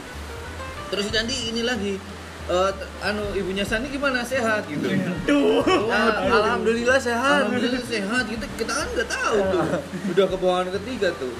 Terus 0.87 1.07
nanti 1.11 1.51
ini 1.51 1.67
lagi 1.67 1.99
t- 2.47 2.87
anu 3.03 3.23
ibunya 3.35 3.63
Sani 3.67 3.91
gimana 3.91 4.23
sehat 4.23 4.63
gitu. 4.71 4.87
Duh. 5.27 5.63
Ah, 5.91 6.23
alhamdulillah 6.31 6.95
sehat. 6.95 7.47
Alhamdulillah 7.51 7.83
sehat 7.83 8.23
gitu 8.27 8.45
kita 8.55 8.71
kan 8.71 8.87
nggak 8.87 9.09
tahu 9.11 9.37
tuh. 9.51 9.67
Udah 10.15 10.25
kebohongan 10.31 10.67
ketiga 10.79 11.11
tuh. 11.19 11.33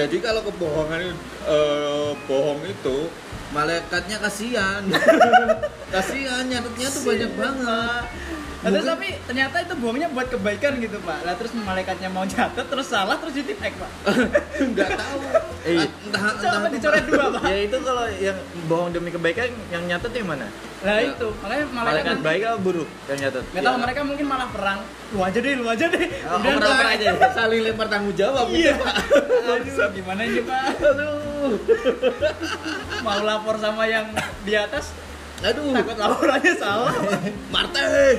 Jadi 0.00 0.16
kalau 0.24 0.40
kebohongan 0.48 1.12
eh, 1.44 2.12
bohong 2.24 2.64
itu 2.64 3.12
malaikatnya 3.52 4.16
kasihan. 4.16 4.80
kasihan 5.94 6.48
nyatetnya 6.48 6.88
tuh 6.88 7.02
banyak 7.04 7.32
banget. 7.36 8.04
Nah, 8.60 8.68
terus 8.68 8.84
tapi 8.84 9.16
ternyata 9.24 9.56
itu 9.60 9.74
bohongnya 9.74 10.08
buat 10.12 10.28
kebaikan 10.28 10.76
gitu 10.78 11.00
pak. 11.00 11.24
Lah 11.24 11.32
terus 11.32 11.52
malaikatnya 11.54 12.08
mau 12.08 12.28
catat 12.28 12.68
terus 12.68 12.86
salah 12.86 13.16
terus 13.16 13.32
di 13.32 13.42
tip 13.42 13.56
pak. 13.56 13.90
nggak 14.70 14.90
tahu. 14.94 15.20
Eh. 15.60 15.84
entah 16.08 16.22
entah 16.32 16.68
dicoret 16.68 17.04
dua 17.04 17.24
pak. 17.30 17.42
ya 17.44 17.56
itu 17.62 17.76
kalau 17.80 18.04
yang 18.10 18.36
bohong 18.64 18.92
demi 18.92 19.08
kebaikan 19.08 19.48
yang 19.68 19.84
nyatet 19.84 20.12
yang 20.12 20.28
mana 20.28 20.48
Nah 20.80 20.96
Ya. 20.96 21.12
itu 21.12 21.28
makanya 21.36 21.64
malaikat 21.68 21.76
malaikat 21.76 22.04
nanti 22.08 22.24
baik 22.24 22.42
atau 22.42 22.58
buruk 22.58 22.88
yang 23.04 23.18
nyatet 23.20 23.44
Gak 23.44 23.60
tau 23.60 23.68
Ya. 23.70 23.80
mereka 23.80 24.00
mungkin 24.00 24.26
malah 24.26 24.48
perang. 24.48 24.80
Lu 25.10 25.18
aja 25.20 25.38
deh, 25.38 25.52
lu 25.52 25.66
aja 25.66 25.84
deh. 25.86 26.06
Oh, 26.24 26.38
Udah, 26.38 26.54
perang 26.56 26.88
aja. 26.96 27.10
saling 27.36 27.60
lempar 27.60 27.86
tanggung 27.92 28.14
jawab 28.14 28.48
Iya. 28.48 28.72
gitu, 28.72 28.80
Pak. 28.80 28.94
Aduh, 29.50 29.88
gimana 29.92 30.20
ini 30.22 30.40
pak? 30.40 30.62
Aduh. 30.80 31.52
Mau 33.00 33.20
lapor 33.20 33.56
sama 33.56 33.84
yang 33.84 34.06
di 34.44 34.54
atas, 34.54 34.92
Aduh. 35.40 35.72
takut 35.72 35.96
laporannya 35.96 36.52
salah. 36.60 36.92
Martin. 37.54 38.16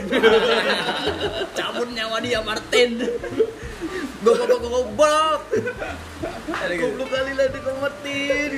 Cabut 1.58 1.90
nyawa 1.94 2.18
dia 2.22 2.42
Martin. 2.42 2.98
Goblok 4.22 4.58
goblok 4.62 4.86
goblok. 4.94 5.42
Kali 7.12 7.32
lah 7.38 7.46
kau 7.62 7.78
Martin 7.82 8.52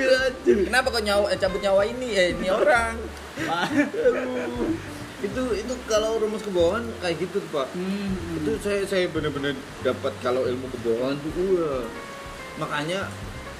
kenapa 0.67 0.87
kok 0.89 1.03
nyawa 1.03 1.25
eh, 1.31 1.37
cabut 1.39 1.61
nyawa 1.63 1.81
ini 1.87 2.07
eh 2.15 2.27
ini 2.35 2.47
orang. 2.51 2.99
Aduh. 3.47 4.75
Itu 5.23 5.43
itu 5.55 5.73
kalau 5.87 6.19
rumus 6.19 6.43
kebohongan 6.43 6.91
kayak 6.99 7.23
gitu 7.23 7.39
Pak. 7.47 7.71
Hmm. 7.71 8.43
Itu 8.43 8.59
saya 8.59 8.83
saya 8.83 9.05
benar-benar 9.07 9.55
dapat 9.79 10.11
kalau 10.19 10.43
ilmu 10.43 10.67
kebohongan 10.79 11.15
tuh 11.23 11.31
wah. 11.55 11.85
Makanya 12.59 13.07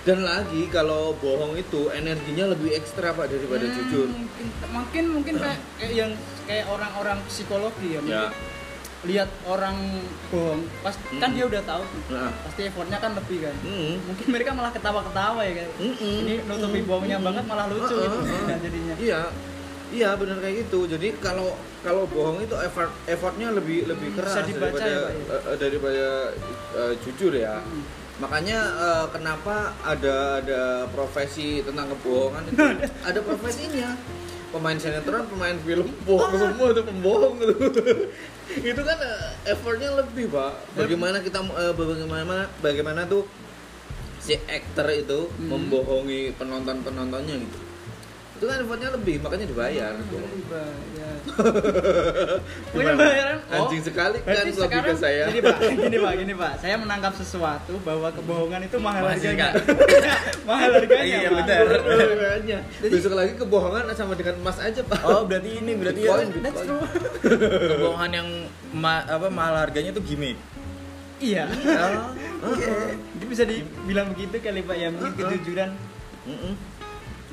dan 0.04 0.20
lagi 0.20 0.68
kalau 0.68 1.16
bohong 1.16 1.56
itu 1.56 1.88
energinya 1.90 2.52
lebih 2.52 2.76
ekstra 2.76 3.16
Pak 3.16 3.32
daripada 3.32 3.64
Hmm, 3.64 3.76
jujur. 3.80 4.08
Mungkin 4.12 4.46
mungkin 4.68 5.04
mungkin 5.16 5.34
kayak, 5.40 5.60
kayak 5.80 5.94
yang 5.96 6.12
kayak 6.44 6.66
orang-orang 6.68 7.24
psikologi 7.32 7.96
ya. 7.96 8.02
Ya. 8.04 8.28
Lihat 9.04 9.32
orang 9.48 9.76
bohong, 10.28 10.64
pas 10.80 10.96
kan 10.96 11.32
Hmm. 11.32 11.36
dia 11.36 11.46
udah 11.48 11.62
tahu. 11.64 11.84
Nah. 12.12 12.32
Pasti 12.44 12.62
effortnya 12.68 13.00
kan 13.00 13.16
lebih 13.16 13.48
kan. 13.48 13.56
Mm. 13.64 13.96
Mungkin 14.00 14.28
mereka 14.32 14.52
malah 14.56 14.72
ketawa-ketawa 14.72 15.40
ya 15.44 15.54
kan. 15.64 15.70
Mm-mm. 15.76 16.16
Ini 16.24 16.34
nutupi 16.48 16.80
Mm-mm. 16.80 16.88
bohongnya 16.88 17.18
banget 17.20 17.44
malah 17.48 17.66
lucu 17.68 17.96
Uh-uh, 17.96 18.04
gitu 18.04 18.16
uh-uh. 18.24 18.48
kan 18.48 18.60
jadinya. 18.64 18.96
Iya, 19.00 19.22
iya 19.92 20.10
benar 20.16 20.40
kayak 20.40 20.56
gitu. 20.68 20.80
Jadi 20.88 21.08
kalau 21.20 21.52
kalau 21.84 22.08
bohong 22.08 22.44
itu 22.44 22.56
effort 22.60 22.92
effortnya 23.04 23.52
lebih 23.52 23.88
lebih 23.88 24.16
Hmm, 24.16 24.18
keras 24.20 24.36
bisa 24.36 24.48
dibaca 24.48 24.72
daripada 24.72 24.88
ya, 24.88 25.00
Pak, 25.00 25.12
ya? 25.12 25.52
eh, 25.52 25.58
daripada 25.60 26.06
eh, 26.80 26.94
jujur 27.04 27.32
ya. 27.36 27.56
Hmm. 27.60 27.84
Makanya 28.14 28.60
eh, 28.60 29.06
kenapa 29.10 29.74
ada 29.82 30.38
ada 30.38 30.62
profesi 30.90 31.66
tentang 31.66 31.90
kebohongan 31.90 32.44
itu 32.46 32.62
ada 33.02 33.20
profesinya. 33.20 33.98
Pemain 34.54 34.78
sinetron, 34.78 35.26
pemain 35.26 35.58
film, 35.66 35.90
bohong 36.06 36.30
Ah. 36.30 36.38
semua 36.38 36.68
itu 36.70 36.82
pembohong 36.86 37.42
itu. 37.42 37.54
itu 38.70 38.82
kan 38.86 38.98
eh, 39.02 39.50
effortnya 39.50 39.98
lebih 39.98 40.30
pak. 40.30 40.54
Bagaimana 40.78 41.18
kita 41.20 41.42
eh, 41.42 41.74
bagaimana 41.74 42.46
bagaimana 42.62 43.02
tuh 43.10 43.26
si 44.22 44.38
aktor 44.46 44.88
itu 44.88 45.26
Hmm. 45.36 45.50
membohongi 45.50 46.38
penonton 46.38 46.86
penontonnya 46.86 47.42
gitu. 47.42 47.58
Itu 48.34 48.44
kan 48.44 48.58
effortnya 48.58 48.90
lebih, 48.92 49.16
makanya 49.20 49.46
dibayar. 49.46 49.94
Iya. 49.94 51.10
Punya 52.66 52.84
Gimana? 52.92 53.00
bayaran? 53.00 53.38
Anjing 53.48 53.82
sekali 53.82 54.18
kan 54.20 54.34
logika 54.44 54.60
sekarang 54.60 54.98
saya. 54.98 55.24
Gini 55.30 55.40
pak, 55.40 55.58
gini 55.64 55.98
pak, 55.98 56.14
gini 56.18 56.34
pak. 56.34 56.54
Saya 56.58 56.76
menangkap 56.76 57.14
sesuatu 57.14 57.74
bahwa 57.82 58.10
kebohongan 58.10 58.62
itu 58.64 58.78
mahal 58.78 59.04
Masih, 59.06 59.32
harganya. 59.32 59.48
Kak. 59.48 59.54
mahal 60.50 60.70
harganya. 60.76 61.06
Iya, 61.16 61.20
Pak. 61.24 61.38
benar. 61.40 61.64
Makanya. 61.80 62.58
Besok 62.84 63.14
lagi 63.14 63.34
kebohongan 63.36 63.84
sama 63.94 64.14
dengan 64.14 64.36
emas 64.38 64.58
aja 64.60 64.82
pak. 64.84 65.00
oh 65.04 65.22
berarti 65.24 65.50
ini 65.56 65.72
berarti 65.74 66.02
ya 66.02 66.10
Bitcoin, 66.12 66.28
That's 66.36 66.60
Bitcoin. 66.60 66.68
true. 66.68 67.40
kebohongan 67.70 68.12
yang 68.12 68.28
ma- 68.74 69.06
apa 69.06 69.28
mahal 69.30 69.56
harganya 69.60 69.92
tuh 69.92 70.04
gimmick 70.04 70.36
Iya. 71.18 71.48
Oh, 72.44 72.52
Iya. 72.52 72.76
Itu 73.16 73.26
bisa 73.26 73.44
dibilang 73.44 74.12
begitu 74.12 74.36
kali 74.38 74.60
pak 74.60 74.76
ya 74.76 74.92
mungkin 74.92 75.14
Uh-uh. 75.14 75.22
kejujuran. 75.32 75.70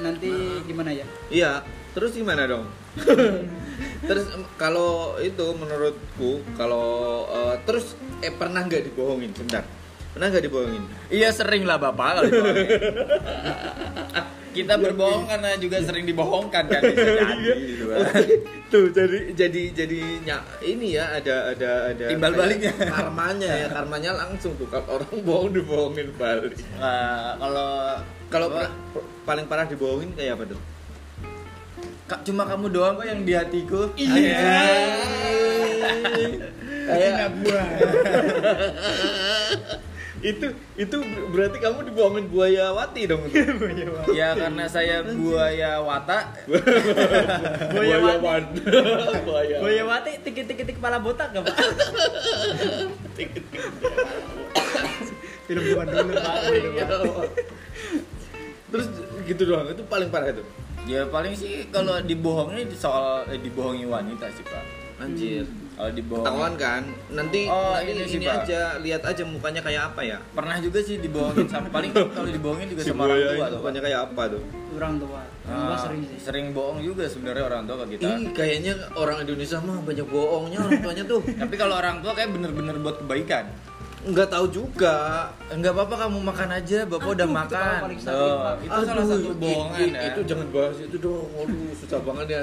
Nanti 0.03 0.31
gimana 0.67 0.91
ya? 0.93 1.07
Iya, 1.31 1.53
terus 1.97 2.17
gimana 2.17 2.49
dong? 2.49 2.67
terus 4.09 4.27
kalau 4.59 5.21
itu 5.23 5.47
menurutku 5.55 6.43
kalau 6.59 7.25
eh, 7.31 7.57
terus 7.69 7.95
eh 8.25 8.33
pernah 8.35 8.65
nggak 8.67 8.91
dibohongin? 8.91 9.31
Sebentar. 9.37 9.65
Pernah 10.11 10.27
nggak 10.29 10.43
dibohongin? 10.43 10.83
iya 11.09 11.29
sering 11.31 11.63
lah 11.63 11.77
bapak 11.77 12.07
kalau 12.13 12.23
dibohongin. 12.27 12.67
kita 14.51 14.75
berbohong 14.75 15.25
karena 15.25 15.55
juga 15.57 15.79
sering 15.79 16.03
dibohongkan 16.03 16.65
kan 16.67 16.83
bisa 16.83 17.11
jadi 17.15 17.51
gitu 17.71 17.85
kan. 17.87 17.99
Tuh 18.67 18.85
jadi 18.91 19.19
jadi 19.31 19.63
jadi 19.73 19.99
ny- 20.21 20.49
ini 20.67 20.87
ya 20.99 21.05
ada 21.13 21.55
ada 21.55 21.71
ada 21.89 22.05
Timbal 22.11 22.29
kayak 22.29 22.41
baliknya. 22.43 22.73
Karmanya 22.75 23.51
ya, 23.57 23.67
karmanya 23.71 24.11
langsung 24.17 24.53
tuh 24.59 24.67
kalau 24.67 24.99
orang 24.99 25.13
bohong 25.23 25.51
dibohongin 25.55 26.09
balik. 26.17 26.59
Nah, 26.77 27.39
kalau 27.39 27.71
Kalau 28.27 28.47
per- 28.47 28.75
paling 29.23 29.47
parah 29.47 29.65
dibohongin 29.65 30.11
kayak 30.15 30.35
apa 30.35 30.45
tuh? 30.51 30.61
Kak, 32.07 32.23
cuma 32.23 32.43
kamu 32.43 32.71
doang 32.71 32.95
kok 32.95 33.07
yang 33.07 33.23
di 33.23 33.33
hatiku 33.35 33.91
Iya. 33.95 34.39
Kayak 36.91 37.31
gua. 37.39 37.63
itu 40.21 40.47
itu 40.77 40.97
berarti 41.33 41.57
kamu 41.65 41.89
dibohongin 41.89 42.29
buaya 42.29 42.77
wati 42.77 43.09
dong. 43.09 43.25
ya 44.19 44.37
karena 44.37 44.69
saya 44.69 45.01
buaya 45.05 45.81
watak 45.81 46.45
Buaya 47.73 47.97
wati. 48.05 48.21
wan. 48.21 48.45
buaya. 49.29 49.57
Boya 49.65 49.83
Wati 49.89 50.21
tikit-tikit 50.21 50.77
kepala 50.77 51.01
botak 51.01 51.33
gak 51.33 51.41
pak? 51.49 51.57
Film 55.49 55.63
zaman 55.67 55.87
dulu 55.89 56.13
pak. 56.15 56.35
Iya. 56.53 56.87
Terus 58.71 58.87
gitu 59.27 59.43
doang, 59.51 59.67
itu 59.67 59.83
paling 59.89 60.09
parah 60.13 60.31
itu. 60.31 60.45
ya 60.89 61.05
paling 61.13 61.37
sih 61.37 61.69
kalau 61.69 62.01
dibohongnya 62.01 62.65
soal 62.73 63.29
eh, 63.29 63.37
dibohongi 63.37 63.85
wanita 63.85 64.33
sih 64.33 64.41
pak 64.49 64.65
Anjir. 64.97 65.45
Kalau 65.81 65.91
dibohong 65.91 66.21
Ketahuan 66.23 66.55
kan? 66.55 66.83
Nanti 67.11 67.41
Oh, 67.47 67.73
nanti 67.73 67.89
ini 67.89 67.99
ini, 67.99 68.05
sih, 68.07 68.19
Pak. 68.21 68.45
aja, 68.45 68.61
lihat 68.77 69.03
aja 69.03 69.23
mukanya 69.25 69.61
kayak 69.61 69.83
apa 69.89 70.01
ya. 70.03 70.19
pernah 70.31 70.57
juga 70.59 70.79
sih 70.79 70.97
dibohongin 70.99 71.49
sama 71.49 71.69
paling 71.71 71.91
kalau 71.91 72.29
dibohongin 72.29 72.69
juga 72.69 72.83
Si 72.83 72.91
sama 72.91 73.09
orang 73.09 73.17
tua 73.33 73.47
tuh 73.47 73.59
mukanya 73.59 73.81
kayak 73.81 74.01
apa 74.05 74.23
tuh? 74.29 74.43
Orang 74.71 74.95
tua. 74.99 75.21
Orang 75.43 75.63
tua 75.63 75.73
Ah, 75.73 75.81
sering 75.81 76.03
sih. 76.05 76.19
sering 76.21 76.47
bohong 76.53 76.79
juga 76.81 77.05
sebenarnya 77.05 77.43
orang 77.43 77.63
tua 77.65 77.77
ke 77.81 77.97
kita 77.97 78.07
Ih, 78.13 78.23
kayaknya 78.31 78.73
orang 78.95 79.25
Indonesia 79.25 79.57
mah 79.59 79.81
banyak 79.81 80.07
bohongnya 80.07 80.59
orang 80.61 80.79
tuanya 80.79 81.05
tuh. 81.05 81.21
tapi 81.25 81.55
kalau 81.57 81.75
orang 81.75 81.97
tua 81.99 82.13
kayak 82.13 82.31
bener-bener 82.31 82.77
buat 82.77 83.01
kebaikan 83.01 83.49
Nggak 84.01 84.29
tahu 84.29 84.47
juga. 84.49 85.29
enggak 85.49 85.77
apa-apa 85.77 86.09
kamu 86.09 86.19
makan 86.23 86.49
aja 86.53 86.79
bapak 86.89 87.05
Aduh, 87.05 87.13
udah 87.13 87.27
itu 87.27 87.37
makan 87.37 87.79
Tuh, 88.01 88.33
Pak. 88.41 88.55
itu 88.57 88.81
salah 88.81 88.95
Aduh, 88.97 89.05
satu 89.07 89.29
i- 89.29 89.37
bohongan 89.37 89.89
ya 89.91 90.01
Itu 90.09 90.21
jangan 90.25 90.47
bahas 90.49 90.77
itu 90.79 90.97
dong. 90.97 91.27
Waduh, 91.31 91.69
susah 91.77 92.01
banget 92.01 92.27
ya. 92.27 92.41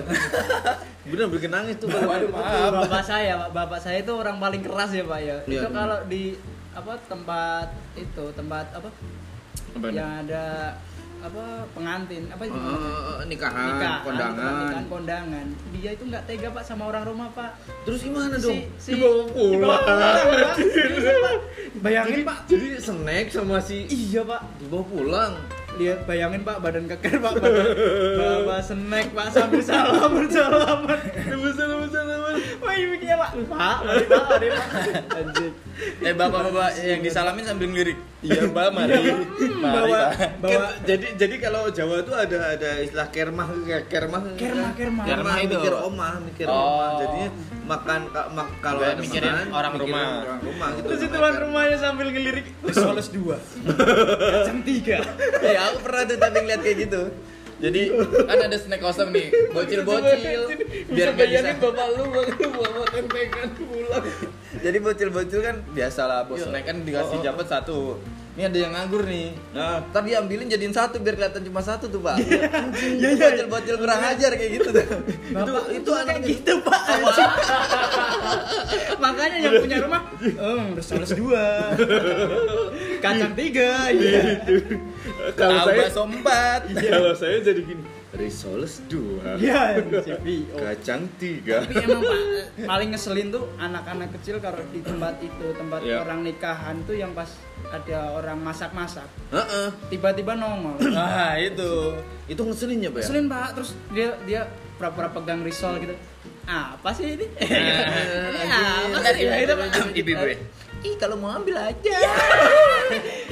Bener 1.10 1.28
bikin 1.28 1.50
nangis 1.50 1.76
tuh. 1.78 1.88
Waduh, 1.90 2.30
Itu 2.30 2.38
maaf. 2.38 2.72
bapak 2.84 3.04
saya, 3.04 3.32
Pak. 3.40 3.50
bapak 3.54 3.80
saya 3.80 3.98
itu 4.00 4.12
orang 4.12 4.38
paling 4.38 4.62
keras 4.62 4.92
ya 4.92 5.04
pak 5.04 5.20
ya. 5.20 5.38
Iya, 5.42 5.56
itu 5.56 5.66
iya. 5.66 5.74
kalau 5.74 5.98
di 6.06 6.24
apa 6.72 6.94
tempat 7.08 7.68
itu 7.96 8.24
tempat 8.32 8.66
apa 8.70 8.90
Apa 9.74 9.88
yang 9.90 10.12
ada 10.22 10.78
apa 11.28 11.46
pengantin 11.72 12.24
apa 12.28 12.44
itu 12.44 12.56
Eh, 12.58 13.24
nikahan, 13.26 13.68
Nikahan, 13.70 14.00
kondangan. 14.02 14.54
nikahan 14.62 14.86
kondangan 14.88 15.46
dia 15.70 15.90
itu 15.92 16.04
nggak 16.04 16.24
tega 16.24 16.48
pak 16.50 16.64
sama 16.64 16.84
orang 16.86 17.04
rumah 17.04 17.30
pak 17.32 17.52
Terus 17.84 18.00
gimana 18.02 18.36
dong? 18.36 18.60
si, 18.76 18.92
Dibawa 18.92 19.24
pulang. 19.28 19.84
Pak. 19.86 20.56
Seriusan, 20.58 21.16
Pak. 21.18 21.34
bayangin 21.78 22.20
pak 22.24 22.38
Jadi 22.46 22.68
snack 22.78 23.26
sama 23.30 23.58
si 23.60 23.88
iya 23.88 24.22
pak 24.22 24.42
dibawa 24.58 24.84
pulang. 24.84 25.34
Lihat 25.78 26.00
bayangin 26.04 26.42
pak 26.42 26.58
badan 26.58 26.86
keker 26.88 27.18
pak 27.18 27.34
badan 27.36 27.66
bawa 28.16 28.58
snack 28.60 29.08
pak 29.12 29.28
sambil 29.30 29.62
salaman 29.62 30.26
salaman 30.28 31.00
Betul 31.00 31.38
betul 31.46 31.68
betul. 31.84 32.36
wah 32.60 32.74
ini 32.74 32.86
mikirnya 32.90 33.18
pak 33.18 33.30
pak 33.48 33.78
mari 33.80 34.04
pak 34.06 34.24
mari 34.28 34.48
pak 34.50 34.66
anjir 35.14 35.52
Eh 35.78 36.10
bapak-bapak 36.12 36.74
yang 36.82 37.06
disalamin 37.06 37.46
sambil 37.46 37.70
ngelirik. 37.70 38.02
Iya 38.20 38.50
mbak, 38.50 38.74
mari. 38.74 38.98
Mari 38.98 39.22
bawa 39.62 39.86
pak. 40.10 40.10
bawa 40.42 40.58
Kan, 40.68 40.90
jadi 40.90 41.08
jadi 41.16 41.36
kalau 41.38 41.70
Jawa 41.70 42.02
tuh 42.02 42.18
ada 42.18 42.38
ada 42.50 42.82
istilah 42.82 43.06
kermah 43.08 43.46
kermah 43.86 44.22
kerma 44.34 44.74
kerma 44.74 45.02
Kermah 45.06 45.36
itu. 45.38 45.54
mikir 45.54 45.74
omah 45.78 46.14
mikir 46.24 46.46
Oh. 46.48 46.58
omah 46.58 46.90
jadinya 46.98 47.30
makan 47.64 48.02
ka- 48.10 48.30
mak, 48.32 48.48
kalau 48.58 48.82
ada 48.82 48.98
mikirin 48.98 49.30
makan, 49.30 49.48
orang 49.52 49.72
mikirin 49.72 49.86
rumah. 49.94 50.08
orang 50.24 50.40
rumah 50.42 50.68
gitu 50.72 50.86
terus 50.88 51.00
itu 51.00 51.08
tuan 51.12 51.22
kermah. 51.28 51.42
rumahnya 51.46 51.78
sambil 51.78 52.08
ngelirik 52.10 52.46
soles 52.72 53.08
dua 53.16 53.38
kacang 54.26 54.60
tiga 54.64 54.98
Ya 55.40 55.62
aku 55.70 55.78
pernah 55.84 56.02
tuh 56.08 56.18
tapi 56.18 56.38
ngeliat 56.44 56.62
kayak 56.64 56.78
gitu. 56.88 57.02
Jadi 57.58 57.90
kan 58.30 58.38
ada 58.38 58.58
snack 58.62 58.82
kosong 58.86 59.10
nih, 59.10 59.34
bocil-bocil 59.50 60.42
biar 60.94 61.08
nggak 61.18 61.26
bisa. 61.26 61.52
bapak 61.58 61.88
lu 61.98 62.04
bawa 62.14 62.86
tempekan 62.86 63.50
pulang 63.58 64.06
Jadi 64.62 64.78
bocil-bocil 64.78 65.40
kan 65.42 65.56
biasalah 65.74 66.30
bos 66.30 66.46
snack 66.46 66.70
kan 66.70 66.86
dikasih 66.86 67.18
Oh, 67.18 67.22
oh. 67.22 67.26
dapat 67.26 67.46
satu. 67.50 67.80
Ini 68.38 68.46
ada 68.46 68.54
yang 68.60 68.70
nganggur 68.70 69.02
nih. 69.04 69.34
nah 69.50 69.82
Ntar 69.84 70.06
diambilin 70.06 70.46
jadiin 70.46 70.70
satu 70.70 71.02
biar 71.02 71.18
kelihatan 71.18 71.42
cuma 71.42 71.58
satu 71.60 71.88
tuh 71.88 71.98
pak. 71.98 72.22
Iya, 72.22 73.10
iya. 73.10 73.18
Bocil-bocil 73.18 73.76
kurang 73.76 74.00
ajar 74.00 74.32
kayak 74.32 74.52
gitu 74.56 74.68
tuh. 74.70 74.86
Itu 75.28 75.52
itu 75.74 75.90
anak 75.92 76.16
gitu 76.22 76.54
pak 76.62 76.82
makanya 78.98 79.38
yang 79.40 79.54
punya 79.58 79.78
rumah 79.80 80.02
oh 80.38 80.64
soles 80.80 81.12
dua 81.14 81.46
kacang 83.04 83.34
tiga 83.34 83.90
iya 83.90 84.22
kalau 85.34 85.56
Tahu 85.56 85.68
saya 85.68 85.78
bakso 85.80 86.02
empat. 86.04 86.60
kalau 86.74 87.12
saya 87.14 87.36
jadi 87.42 87.62
gini 87.64 87.84
risoles 88.10 88.74
dua 88.88 89.38
iya 89.38 89.78
CPO 89.80 90.56
kacang 90.58 91.02
tiga 91.18 91.64
tapi 91.64 91.74
emang 91.80 92.02
pak 92.02 92.20
paling 92.66 92.90
ngeselin 92.92 93.28
tuh 93.30 93.44
anak-anak 93.58 94.10
kecil 94.20 94.36
kalau 94.40 94.60
di 94.72 94.80
tempat 94.82 95.16
itu 95.22 95.46
tempat 95.54 95.80
Iya. 95.80 96.04
orang 96.04 96.20
nikahan 96.26 96.76
tuh 96.84 96.98
yang 96.98 97.14
pas 97.14 97.30
ada 97.68 98.16
orang 98.16 98.40
masak-masak. 98.40 99.08
Heeh. 99.32 99.68
tiba-tiba 99.92 100.34
nongol. 100.40 100.80
Nah 100.98 101.36
itu. 101.40 101.96
itu 102.28 102.42
ngeselin 102.44 102.84
ya 102.84 102.90
pak 102.92 103.00
ya? 103.00 103.04
ngeselin 103.04 103.26
pak. 103.28 103.48
Terus 103.56 103.70
dia 103.92 104.10
dia 104.28 104.42
pura-pura 104.80 105.08
pegang 105.12 105.42
risol 105.44 105.80
gitu. 105.80 105.96
Apa 106.48 106.96
sih 106.96 107.20
ini? 107.20 107.28
Ini 107.28 107.72
apa 108.96 109.10
sih? 109.12 109.24
Iya, 109.28 109.34
iya, 109.44 109.54
pak. 109.56 109.68
iya, 109.68 109.84
ibu-ibu 110.00 110.26
ya. 110.32 110.38
Ih 110.86 110.94
kalau 110.96 111.18
mau 111.20 111.34
ambil 111.36 111.58
aja. 111.60 111.96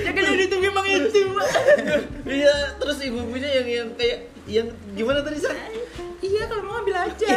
ya. 0.01 0.09
Kan 0.15 0.23
jadi 0.23 0.43
itu 0.49 0.57
memang 0.59 0.85
itu 0.87 1.19
pak. 1.31 1.47
Iya 2.43 2.53
terus 2.81 2.97
ibu-ibunya 3.05 3.49
yang 3.61 3.67
yang 3.69 3.89
kayak 3.95 4.19
yang 4.45 4.67
gimana 4.97 5.21
tadi 5.21 5.37
san 5.41 5.53
iya 6.25 6.49
kalau 6.49 6.63
mau 6.65 6.81
ambil 6.81 7.05
aja. 7.05 7.29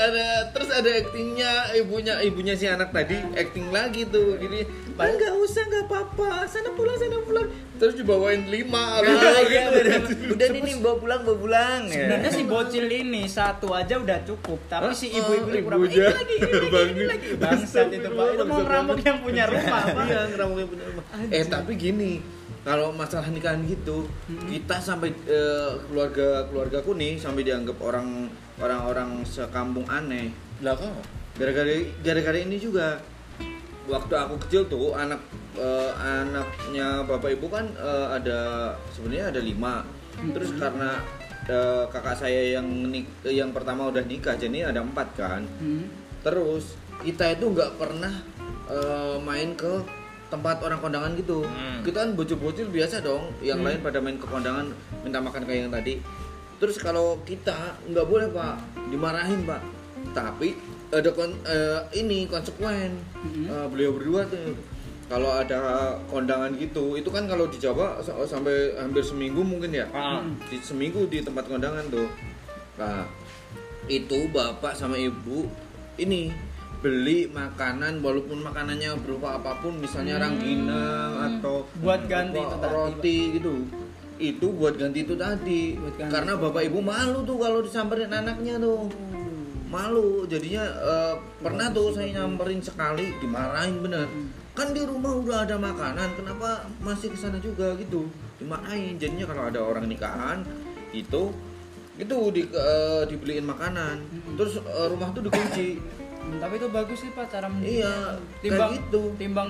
Ada 0.00 0.26
terus 0.50 0.70
ada 0.72 0.90
aktingnya 0.96 1.52
ibunya 1.76 2.14
ibunya 2.20 2.54
si 2.54 2.64
anak 2.64 2.88
tadi 2.90 3.20
acting 3.36 3.68
lagi 3.68 4.08
tuh 4.08 4.34
gini. 4.36 4.64
Ah 4.96 5.08
nggak 5.08 5.32
usah 5.36 5.62
nggak 5.64 5.84
apa-apa 5.86 6.44
sana 6.44 6.72
pulang 6.72 6.96
sana 6.96 7.20
pulang. 7.20 7.46
Terus 7.80 7.96
dibawain 7.96 8.44
lima 8.48 9.00
Nah, 9.00 9.08
gitu. 9.08 9.26
iya, 9.48 9.72
bener. 9.72 10.00
Udah 10.36 10.46
nih 10.52 10.60
nih 10.60 10.74
bawa 10.80 10.96
pulang 11.00 11.20
bawa 11.24 11.36
pulang. 11.36 11.80
Ya. 11.86 11.92
sebenarnya 11.96 12.30
si 12.30 12.42
bocil 12.44 12.86
ini 12.86 13.22
satu 13.24 13.72
aja 13.72 13.96
udah 13.96 14.20
cukup 14.24 14.60
tapi 14.68 14.92
si 14.92 15.08
Oh, 15.10 15.20
ibu-ibu 15.24 15.48
ini 15.48 15.60
pura-pura 15.64 15.88
ibunya. 15.88 16.08
Ini 16.08 16.16
lagi 16.16 16.34
ini 16.36 16.48
lagi 16.68 16.92
ini 16.92 17.04
lagi. 17.08 17.28
Bangsat 17.36 17.88
itu 17.88 18.08
pak. 18.08 18.24
Itu 18.36 18.44
mau 18.44 18.58
ngerampok 18.60 18.98
yang 19.00 19.18
punya 19.20 19.44
rumah 19.48 19.82
pak. 19.84 20.04
Iya 20.04 20.20
ngerampok 20.32 20.56
yang 20.60 20.70
punya 20.72 20.84
rumah. 20.88 21.04
Eh 21.28 21.44
tapi 21.44 21.72
gini 21.76 22.12
kalau 22.60 22.92
masalah 22.92 23.28
nikahan 23.28 23.64
gitu 23.64 24.04
kita 24.44 24.76
sampai 24.76 25.08
eh, 25.24 25.72
keluarga 25.88 26.44
keluargaku 26.46 26.92
nih 26.92 27.16
sampai 27.16 27.42
dianggap 27.42 27.80
orang 27.80 28.28
orang-orang 28.60 29.24
sekampung 29.24 29.88
aneh. 29.88 30.28
Lah 30.60 30.76
kok? 30.76 30.92
gara-gara 31.40 31.72
gara-gara 32.04 32.36
ini 32.36 32.60
juga. 32.60 33.00
Waktu 33.88 34.12
aku 34.12 34.36
kecil 34.44 34.68
tuh 34.68 34.92
anak 34.92 35.18
eh, 35.56 35.90
anaknya 35.96 37.02
bapak 37.02 37.32
ibu 37.34 37.48
kan 37.48 37.64
eh, 37.74 38.06
ada 38.12 38.40
sebenarnya 38.92 39.32
ada 39.32 39.40
lima. 39.40 39.80
Terus 40.20 40.52
karena 40.54 41.00
eh, 41.48 41.84
kakak 41.88 42.12
saya 42.14 42.60
yang 42.60 42.68
nik- 42.92 43.24
yang 43.24 43.50
pertama 43.50 43.88
udah 43.88 44.04
nikah 44.04 44.36
jadi 44.36 44.68
ada 44.68 44.84
empat 44.84 45.08
kan. 45.16 45.42
Hmm. 45.58 45.88
terus 46.20 46.76
kita 47.00 47.32
itu 47.32 47.48
nggak 47.48 47.80
pernah 47.80 48.12
eh, 48.68 49.16
main 49.24 49.56
ke 49.56 49.80
tempat 50.30 50.62
orang 50.62 50.78
kondangan 50.78 51.12
gitu. 51.18 51.42
Hmm. 51.42 51.82
kita 51.82 52.06
kan 52.06 52.10
bocil-bocil 52.14 52.70
biasa 52.70 53.02
dong 53.02 53.34
yang 53.42 53.60
lain 53.60 53.82
pada 53.82 53.98
main 53.98 54.14
ke 54.14 54.24
kondangan 54.24 54.70
minta 55.02 55.18
makan 55.18 55.42
kayak 55.42 55.66
yang 55.66 55.72
tadi. 55.74 55.98
Terus 56.56 56.78
kalau 56.78 57.18
kita 57.26 57.76
nggak 57.90 58.06
boleh 58.06 58.30
pak. 58.30 58.56
Dimarahin 58.88 59.42
pak. 59.42 59.60
Tapi 60.14 60.54
ada 60.90 61.10
kon 61.10 61.34
eh, 61.42 61.80
ini 61.98 62.30
konsekuen. 62.30 62.94
Mhm. 63.26 63.44
Eh, 63.50 63.66
beliau 63.68 63.90
berdua 63.96 64.22
tuh. 64.30 64.54
Kalau 65.10 65.34
ada 65.34 65.98
kondangan 66.06 66.54
gitu 66.54 66.94
itu 66.94 67.10
kan 67.10 67.26
kalau 67.26 67.50
di 67.50 67.58
Jawa 67.58 67.98
sa- 67.98 68.14
sampai 68.22 68.78
hampir 68.78 69.02
seminggu 69.02 69.42
mungkin 69.42 69.74
ya. 69.74 69.90
Ah. 69.90 70.22
di 70.46 70.62
seminggu 70.62 71.10
di 71.10 71.18
tempat 71.18 71.50
kondangan 71.50 71.82
tuh. 71.90 72.06
Nah 72.78 73.02
itu 73.90 74.30
bapak 74.30 74.78
sama 74.78 74.94
ibu 74.94 75.50
ini 75.98 76.30
beli 76.80 77.28
makanan 77.28 78.00
walaupun 78.00 78.40
makanannya 78.40 78.96
berupa 79.04 79.36
apa 79.36 79.60
pun 79.60 79.76
misalnya 79.76 80.16
Hmm. 80.16 80.24
rangginang 80.24 81.12
atau 81.28 81.68
Buat 81.78 82.08
ganti 82.08 82.40
itu 82.40 82.56
tadi, 82.56 82.72
roti 82.72 83.18
gitu. 83.36 83.54
Itu 84.16 84.46
buat 84.52 84.74
ganti 84.76 84.98
itu 85.04 85.14
tadi. 85.16 85.76
Buat 85.76 85.94
ganti. 85.96 86.12
karena 86.12 86.32
bapak 86.36 86.62
ibu 86.64 86.80
malu 86.80 87.20
tuh 87.22 87.36
kalau 87.36 87.60
disamperin 87.60 88.08
anaknya 88.08 88.56
tuh. 88.56 88.88
Malu. 89.70 90.24
Jadinya 90.26 90.64
eh, 90.66 91.14
pernah 91.38 91.68
tuh 91.70 91.92
saya 91.92 92.08
nyamperin 92.10 92.58
sekali 92.58 93.12
dimarahin 93.20 93.78
bener. 93.78 94.08
Kan 94.56 94.74
di 94.74 94.82
rumah 94.82 95.14
udah 95.14 95.46
ada 95.46 95.56
makanan 95.56 96.16
kenapa 96.16 96.64
masih 96.80 97.12
ke 97.12 97.16
sana 97.16 97.38
juga 97.38 97.76
gitu? 97.76 98.08
Dimarahin. 98.36 98.96
Jadinya 98.96 99.30
kalau 99.30 99.42
ada 99.46 99.60
orang 99.62 99.84
nikahan 99.84 100.42
itu 100.90 101.30
itu 101.96 102.16
di, 102.32 102.42
eh, 102.48 103.02
dibeliin 103.04 103.44
makanan. 103.44 104.00
Terus 104.34 104.58
eh, 104.58 104.86
rumah 104.88 105.12
tuh 105.12 105.22
dikunci 105.22 105.76
Hmm, 106.20 106.36
tapi 106.36 106.54
itu 106.56 106.68
bagus 106.68 106.98
sih 107.00 107.10
pak 107.10 107.26
cara 107.26 107.48
Iya, 107.58 108.20
timbang 108.38 108.72
gitu. 108.76 109.02
timbang 109.16 109.48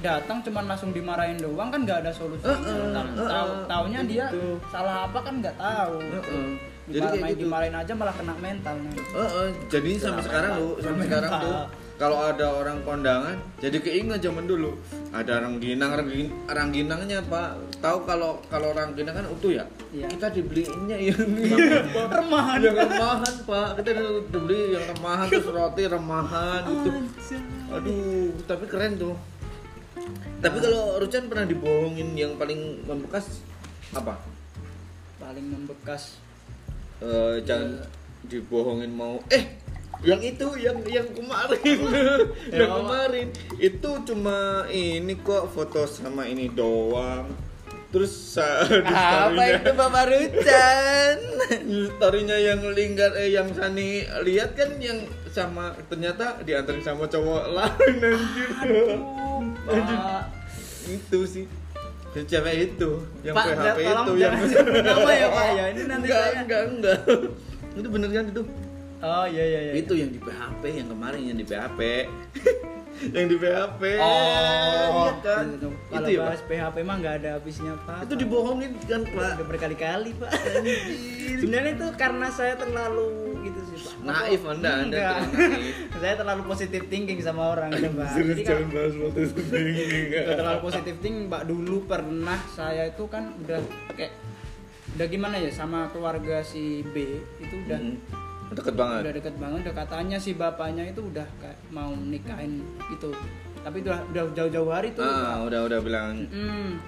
datang 0.00 0.42
cuman 0.42 0.64
langsung 0.66 0.90
dimarahin 0.90 1.38
doang 1.38 1.70
kan 1.70 1.86
nggak 1.86 2.02
ada 2.02 2.10
solusi 2.10 2.42
tahu 2.42 2.58
heeh, 2.58 3.28
tahu 3.28 3.50
taunya 3.70 4.00
kayak 4.00 4.10
dia 4.10 4.26
gitu. 4.28 4.58
salah 4.66 5.06
apa 5.06 5.18
kan 5.22 5.34
nggak 5.38 5.54
tahu. 5.54 5.94
Heeh. 6.00 6.46
jadi 6.82 6.98
dimarahin 6.98 7.22
kayak 7.22 7.30
gitu. 7.30 7.42
dimarahin 7.46 7.76
aja 7.78 7.92
malah 7.94 8.14
kena 8.18 8.34
mental 8.36 8.74
nih. 8.82 8.94
Eh, 8.98 9.22
eh, 9.22 9.48
jadi 9.70 9.90
sampai 9.96 10.22
sekarang 10.26 10.50
tuh 10.58 10.72
sampai 10.82 11.04
sekarang 11.06 11.30
tuh 11.38 11.54
kalau 12.02 12.18
ada 12.18 12.50
orang 12.50 12.82
kondangan 12.82 13.38
jadi 13.62 13.78
keinget 13.78 14.26
zaman 14.26 14.50
dulu. 14.50 14.74
Ada 15.14 15.38
rangginang 15.38 15.94
ranggin, 15.94 16.34
rangginangnya 16.50 17.22
pak. 17.30 17.62
Tahu 17.78 18.02
kalau 18.02 18.42
kalau 18.50 18.74
rangginang 18.74 19.22
kan 19.22 19.26
utuh 19.30 19.54
ya? 19.54 19.64
Iya. 19.94 20.10
kita 20.10 20.34
dibeliinnya 20.34 20.98
yang 20.98 21.22
remahan. 22.10 22.58
Yang 22.58 22.76
remahan 22.90 23.34
pak. 23.46 23.68
Kita 23.78 23.90
dibeli 23.94 24.74
yang 24.74 24.84
remahan 24.98 25.26
terus 25.30 25.46
roti 25.46 25.82
remahan 25.86 26.62
gitu 26.66 26.90
aduh 27.70 28.34
tapi 28.50 28.64
keren 28.66 28.98
tuh. 28.98 29.14
Tapi 30.42 30.58
kalau 30.58 30.98
Rucan 30.98 31.30
pernah 31.30 31.46
dibohongin 31.46 32.18
yang 32.18 32.34
paling 32.34 32.82
membekas 32.82 33.38
apa? 33.94 34.18
Paling 35.22 35.46
membekas. 35.54 36.18
Eh, 36.98 37.38
jangan 37.46 37.78
dibohongin 38.26 38.90
mau 38.90 39.22
eh 39.30 39.61
yang 40.02 40.18
itu 40.18 40.46
yang 40.58 40.78
yang 40.82 41.08
kemarin. 41.14 41.78
Yang 42.50 42.70
apa? 42.70 42.78
kemarin. 42.82 43.26
Itu 43.56 43.90
cuma 44.02 44.66
ini 44.68 45.14
kok 45.18 45.54
foto 45.54 45.86
sama 45.86 46.26
ini 46.26 46.50
doang. 46.50 47.30
Terus 47.92 48.40
Apa 48.88 49.42
itu 49.52 49.70
Bapak 49.76 50.04
Rucan? 50.08 51.16
story-nya 51.94 52.36
yang 52.40 52.60
linggar 52.72 53.12
eh 53.14 53.30
yang 53.30 53.52
Sani 53.52 54.02
lihat 54.24 54.56
kan 54.56 54.80
yang 54.80 55.04
sama 55.28 55.76
ternyata 55.88 56.40
diantarin 56.42 56.80
sama 56.80 57.04
cowok 57.08 57.52
lain 57.52 57.94
anjir 58.00 58.48
itu 60.88 61.18
sih. 61.24 61.44
Yang 62.12 62.26
cewek 62.28 62.54
itu 62.74 62.90
yang 63.24 63.32
Pak, 63.32 63.44
PHP 63.56 63.78
itu 63.80 64.12
yang 64.20 64.34
nama 64.84 65.10
ya, 65.16 65.28
Pak, 65.32 65.46
ya. 65.56 65.64
Ini 65.72 65.82
nanti 65.88 66.06
enggak, 66.10 66.20
saya- 66.20 66.42
enggak 66.44 66.62
enggak. 66.68 66.98
Itu 67.72 67.88
bener 67.88 68.08
kan 68.12 68.24
itu 68.28 68.42
oh 69.02 69.26
iya 69.26 69.44
iya 69.44 69.60
iya 69.62 69.72
itu 69.74 69.92
yang 69.92 70.10
di 70.10 70.18
PHP 70.18 70.62
yang 70.72 70.88
kemarin 70.88 71.20
yang 71.20 71.36
di 71.36 71.44
PHP 71.44 71.80
yang 73.16 73.26
di 73.26 73.34
PHP 73.34 73.82
Oh. 73.98 75.02
iya 75.02 75.12
kan 75.20 75.44
itu 75.50 75.68
Kalau 75.90 76.06
ya 76.06 76.18
Pak? 76.18 76.26
bahas 76.28 76.42
PHP 76.44 76.76
mah 76.80 76.96
nggak 76.96 77.14
ada 77.18 77.28
habisnya 77.34 77.72
pak. 77.82 77.98
itu 78.04 78.14
dibohongin 78.16 78.70
kan 78.80 79.02
Pak 79.04 79.30
Udah 79.34 79.46
berkali-kali 79.48 80.10
pak. 80.14 80.30
Sebenarnya 81.34 81.72
itu 81.74 81.86
karena 81.96 82.26
saya 82.28 82.54
terlalu 82.54 83.08
gitu 83.42 83.60
sih 83.66 83.78
pak. 83.82 83.94
naif 84.02 84.42
anda 84.44 84.70
anda 84.78 85.18
naif 85.24 85.74
saya 85.94 86.14
terlalu 86.14 86.42
positif 86.44 86.80
thinking 86.86 87.18
sama 87.18 87.42
orang 87.50 87.70
ya 87.72 87.90
pak. 87.90 88.10
Jadi 88.14 88.42
kalau 88.44 88.66
bahas 88.70 88.94
waktu 88.94 89.20
Gak 90.12 90.36
terlalu 90.36 90.58
positif 90.62 90.94
thinking 90.98 91.26
mbak 91.26 91.42
dulu 91.44 91.76
pernah 91.84 92.38
saya 92.48 92.86
itu 92.86 93.04
kan 93.06 93.34
udah 93.36 93.58
kayak 93.90 94.12
udah 94.92 95.06
gimana 95.08 95.40
ya 95.40 95.50
sama 95.50 95.88
keluarga 95.88 96.44
si 96.44 96.84
B 96.92 97.18
itu 97.40 97.54
udah 97.66 97.80
deket 98.52 98.74
banget. 98.74 99.00
Udah 99.04 99.14
deket 99.16 99.34
banget 99.36 99.58
udah 99.64 99.74
katanya 99.76 100.16
si 100.16 100.30
bapaknya 100.32 100.84
itu 100.86 101.00
udah 101.00 101.26
kayak 101.38 101.58
mau 101.68 101.92
nikahin 101.92 102.60
gitu. 102.88 103.10
Tapi 103.62 103.78
udah 103.80 104.02
udah 104.10 104.22
jauh-jauh 104.34 104.70
hari 104.70 104.90
tuh. 104.90 105.06
Ah 105.06 105.38
udah 105.42 105.70
udah 105.70 105.78
bilang 105.78 106.26
Hmm, 106.34 106.82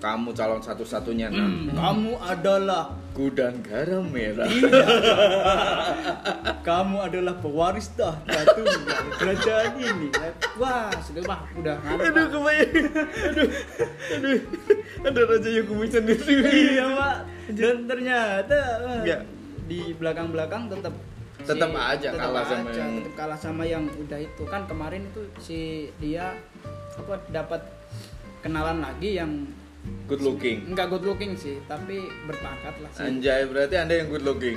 kamu 0.00 0.32
calon 0.32 0.60
satu-satunya 0.60 1.28
nan 1.28 1.68
hmm, 1.68 1.76
kamu 1.76 2.12
adalah 2.16 2.96
gudang 3.12 3.60
garam 3.60 4.08
merah. 4.08 4.48
Kamu 6.64 6.96
adalah 7.04 7.36
pewaris 7.38 7.92
tahta 7.92 8.40
tunggal 8.56 9.04
kerajaan 9.20 9.72
ini. 9.76 10.08
Wah 10.56 10.88
sudah 11.04 11.22
mah 11.28 11.40
udah 11.60 11.76
ngantap. 11.76 12.08
aduh 12.08 12.26
kebayang. 12.32 12.72
Aduh 13.28 13.48
aduh 14.16 14.40
ada 15.04 15.20
raja 15.28 15.48
yang 15.52 15.66
kumis 15.68 15.92
sendiri. 15.92 16.34
Iya 16.72 16.84
pak. 16.88 17.16
Dan 17.52 17.76
ternyata 17.84 18.58
Enggak. 19.04 19.20
Di 19.64 19.96
belakang 19.96 20.30
belakang 20.30 20.68
tetap 20.68 20.94
Tetap 21.34 21.74
aja 21.74 22.14
kalah 22.14 22.46
sama 22.46 22.70
aja, 22.70 22.78
yang- 22.78 22.96
tetap 23.02 23.14
kalah 23.18 23.38
sama 23.38 23.62
yang 23.66 23.84
udah 23.90 24.16
itu. 24.22 24.42
Kan 24.46 24.64
kemarin 24.70 25.02
itu 25.10 25.20
si 25.36 25.58
dia 25.98 26.30
apa 26.94 27.20
dapat 27.28 27.60
kenalan 28.40 28.80
lagi 28.80 29.18
yang 29.18 29.44
good 30.06 30.22
looking. 30.22 30.62
Enggak 30.64 30.88
good 30.88 31.04
looking 31.04 31.34
sih 31.34 31.58
tapi 31.66 32.00
berpangkat 32.24 32.74
lah 32.80 32.90
sih. 32.94 33.04
Anjay 33.04 33.44
berarti 33.50 33.74
anda 33.76 33.94
yang 33.98 34.08
good 34.08 34.24
looking 34.24 34.56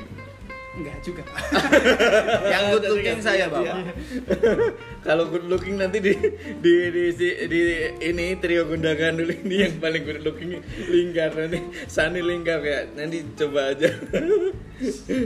enggak 0.75 0.97
juga 1.01 1.23
Yang 2.53 2.63
good 2.75 2.85
looking 2.91 3.21
saya, 3.23 3.45
Bapak. 3.47 3.77
kalau 5.07 5.23
good 5.31 5.47
looking 5.47 5.79
nanti 5.79 6.03
di 6.03 6.13
di 6.59 6.73
di, 6.91 7.03
di, 7.15 7.29
di 7.47 7.61
ini 8.03 8.35
trio 8.37 8.67
gundakan 8.67 9.23
dulu. 9.23 9.33
Ini 9.47 9.55
yang 9.69 9.75
paling 9.79 10.03
good 10.03 10.21
looking 10.21 10.59
lingkar 10.91 11.31
nanti 11.33 11.59
Sani 11.87 12.19
lingkar 12.21 12.61
ya. 12.61 12.85
Nanti 12.93 13.23
coba 13.37 13.73
aja. 13.73 13.89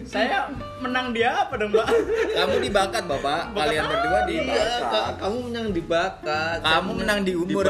Saya 0.08 0.48
menang 0.80 1.12
dia 1.12 1.44
apa 1.44 1.60
dong 1.60 1.76
mbak 1.76 1.84
Kamu 2.32 2.56
dibakat, 2.64 3.04
Bapak. 3.04 3.52
Kalian 3.52 3.84
berdua 3.84 4.20
iya 4.24 4.48
dibakat. 4.48 4.82
Kak, 4.88 5.10
kamu 5.20 5.38
menang 5.52 5.68
di 5.76 5.82
bakat. 5.84 6.58
Kamu 6.64 6.92
menang 6.96 7.20
di 7.28 7.34
umur. 7.36 7.66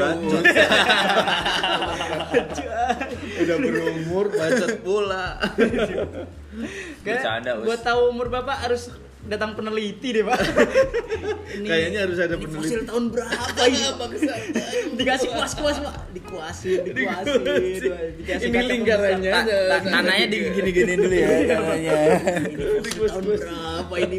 Udah 3.42 3.56
berumur 3.58 4.26
bacot 4.30 4.72
pula 4.86 5.42
Bercanda, 7.02 7.50
buat 7.58 7.80
tahu 7.82 8.00
umur 8.08 8.30
bapak 8.30 8.66
harus 8.66 8.90
datang 9.22 9.54
peneliti 9.54 10.18
deh 10.18 10.26
pak. 10.26 10.34
Ini 11.62 11.68
kayaknya 11.68 11.98
harus 12.06 12.18
ada 12.18 12.34
ini 12.34 12.42
peneliti. 12.42 12.58
fosil 12.58 12.80
tahun 12.82 13.04
berapa 13.10 13.62
ini? 13.70 13.80
Dikasih 14.98 15.28
kuas 15.30 15.52
kuas 15.54 15.76
pak. 15.78 15.94
Dikuasin 16.10 16.80
dikuasin. 16.82 17.42
dikasih 18.18 18.46
Ini 18.50 18.58
lingkarannya. 18.66 19.32
Ta- 19.32 19.82
Tanahnya 19.84 20.26
digini-gini 20.26 20.92
dulu 20.98 21.14
ya. 21.14 21.28
tanahnya. 21.54 21.92
Tahun 22.82 23.22
berapa 23.22 23.94
ini? 24.00 24.18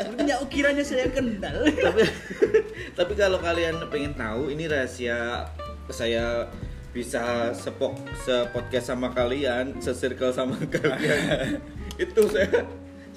Sepertinya 0.00 0.34
ukiranya 0.40 0.84
saya 0.84 1.06
kenal 1.12 1.56
tapi 1.68 2.02
tapi 2.98 3.12
kalau 3.14 3.38
kalian 3.40 3.76
pengen 3.88 4.16
tahu 4.16 4.48
ini 4.48 4.64
rahasia 4.64 5.44
saya 5.88 6.48
bisa 6.88 7.52
sepok 7.52 8.00
sepodcast 8.24 8.90
sama 8.90 9.12
kalian 9.12 9.76
sesirkel 9.78 10.32
sama 10.32 10.56
kalian 10.68 11.60
itu 11.98 12.22
saya 12.30 12.62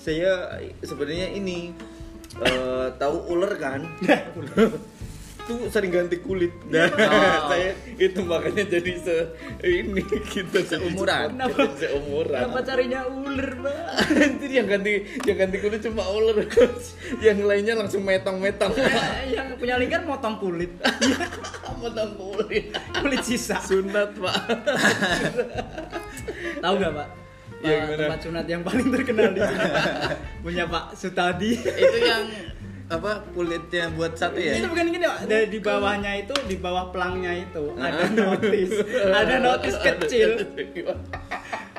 saya 0.01 0.31
sebenarnya 0.81 1.37
ini 1.37 1.71
eh, 2.41 2.87
tahu 2.97 3.17
ular 3.29 3.53
kan? 3.61 3.81
Tuh 5.41 5.73
sering 5.73 5.89
ganti 5.89 6.21
kulit. 6.21 6.53
Nah 6.69 6.85
Oh. 7.01 7.49
saya 7.49 7.73
itu 7.97 8.21
makanya 8.21 8.61
jadi 8.77 8.93
se 9.01 9.17
ini 9.65 10.05
kita 10.05 10.61
Seumuran. 10.65 11.33
Kenapa 11.33 11.65
seumuran. 11.77 12.41
Kenapa 12.45 12.59
carinya 12.61 13.01
ular 13.09 13.49
pak 13.57 13.75
yang 14.45 14.69
ganti 14.69 14.93
yang 15.25 15.37
ganti 15.37 15.57
kulit 15.61 15.81
cuma 15.81 16.05
ular. 16.13 16.45
Yang 17.21 17.37
lainnya 17.41 17.73
langsung 17.73 18.05
metong-metong. 18.05 18.71
Eh, 18.77 19.33
yang 19.33 19.57
punya 19.57 19.81
lingkar 19.81 20.05
motong 20.05 20.37
kulit. 20.37 20.73
Potong 21.81 22.13
kulit. 22.13 22.77
kulit 23.01 23.21
sisa. 23.25 23.57
Sunat, 23.57 24.13
Pak. 24.13 24.37
tahu 26.61 26.77
gak 26.77 26.93
pak 26.93 27.20
Ya, 27.61 27.85
gimana? 27.85 27.97
tempat 27.97 28.19
sunat 28.25 28.45
yang 28.49 28.61
paling 28.65 28.87
terkenal 28.89 29.29
di 29.37 29.41
sini 29.45 29.67
punya 30.45 30.63
Pak 30.65 30.85
Sutadi. 30.97 31.51
Itu 31.61 31.97
yang 32.01 32.25
apa 32.91 33.23
kulitnya 33.31 33.87
buat 33.95 34.19
satu 34.19 34.35
ya? 34.35 34.59
itu 34.59 34.67
bukan 34.67 34.91
gini 34.91 35.05
pak. 35.07 35.19
Dari 35.23 35.47
di 35.47 35.59
bawahnya 35.63 36.11
itu 36.27 36.35
di 36.43 36.59
bawah 36.59 36.91
pelangnya 36.91 37.31
itu 37.39 37.71
ada 37.79 38.03
notis. 38.11 38.71
Ada 38.91 39.35
notis 39.39 39.75
kecil. 39.79 40.29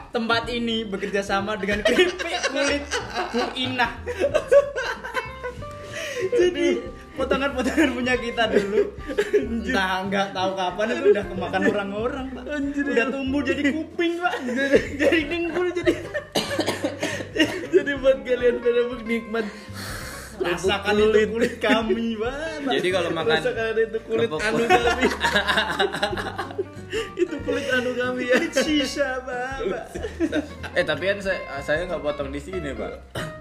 Tempat 0.08 0.48
ini 0.48 0.88
bekerja 0.88 1.20
sama 1.20 1.60
dengan 1.60 1.84
keripik 1.84 2.36
kulit 2.48 2.84
Bu 3.32 3.44
Inah. 3.60 3.92
Jadi 6.32 6.80
potongan-potongan 7.12 7.90
punya 7.92 8.14
kita 8.16 8.48
dulu. 8.48 8.96
Entah 9.36 10.08
nggak 10.08 10.26
tahu 10.32 10.50
kapan 10.56 10.86
itu 10.96 11.06
udah 11.12 11.24
kemakan 11.28 11.62
orang-orang 11.76 12.26
pak. 12.32 12.44
Udah 12.72 13.06
tumbuh 13.12 13.40
jadi 13.44 13.62
kuping 13.68 14.12
pak. 14.16 14.34
Jadi 14.96 15.18
dengkul 15.28 15.66
jadi 15.76 15.92
Jadi 17.72 17.92
buat 17.98 18.18
kalian 18.22 18.60
pada 18.60 18.82
nikmat 19.32 19.46
rasakan 20.42 20.94
itu 20.98 21.20
kulit 21.30 21.54
kami 21.56 22.18
pak 22.18 22.34
Jadi 22.66 22.88
kalau 22.90 23.10
makan 23.14 23.30
Rasakan 23.32 23.72
itu 23.78 23.98
kulit 24.04 24.28
kerupuk 24.28 24.40
anu 24.42 24.64
kami. 24.66 25.04
itu 27.22 27.36
kulit 27.46 27.66
anu 27.70 27.90
kami 27.94 28.22
ya. 28.26 28.36
kulit 28.36 28.52
sisa 28.66 29.22
pak 29.22 29.56
Pak. 29.70 29.84
Eh 30.74 30.84
tapi 30.84 31.04
kan 31.08 31.18
saya 31.22 31.38
saya 31.62 31.86
nggak 31.86 32.02
potong 32.02 32.28
di 32.28 32.40
sini 32.42 32.74
pak. 32.74 32.92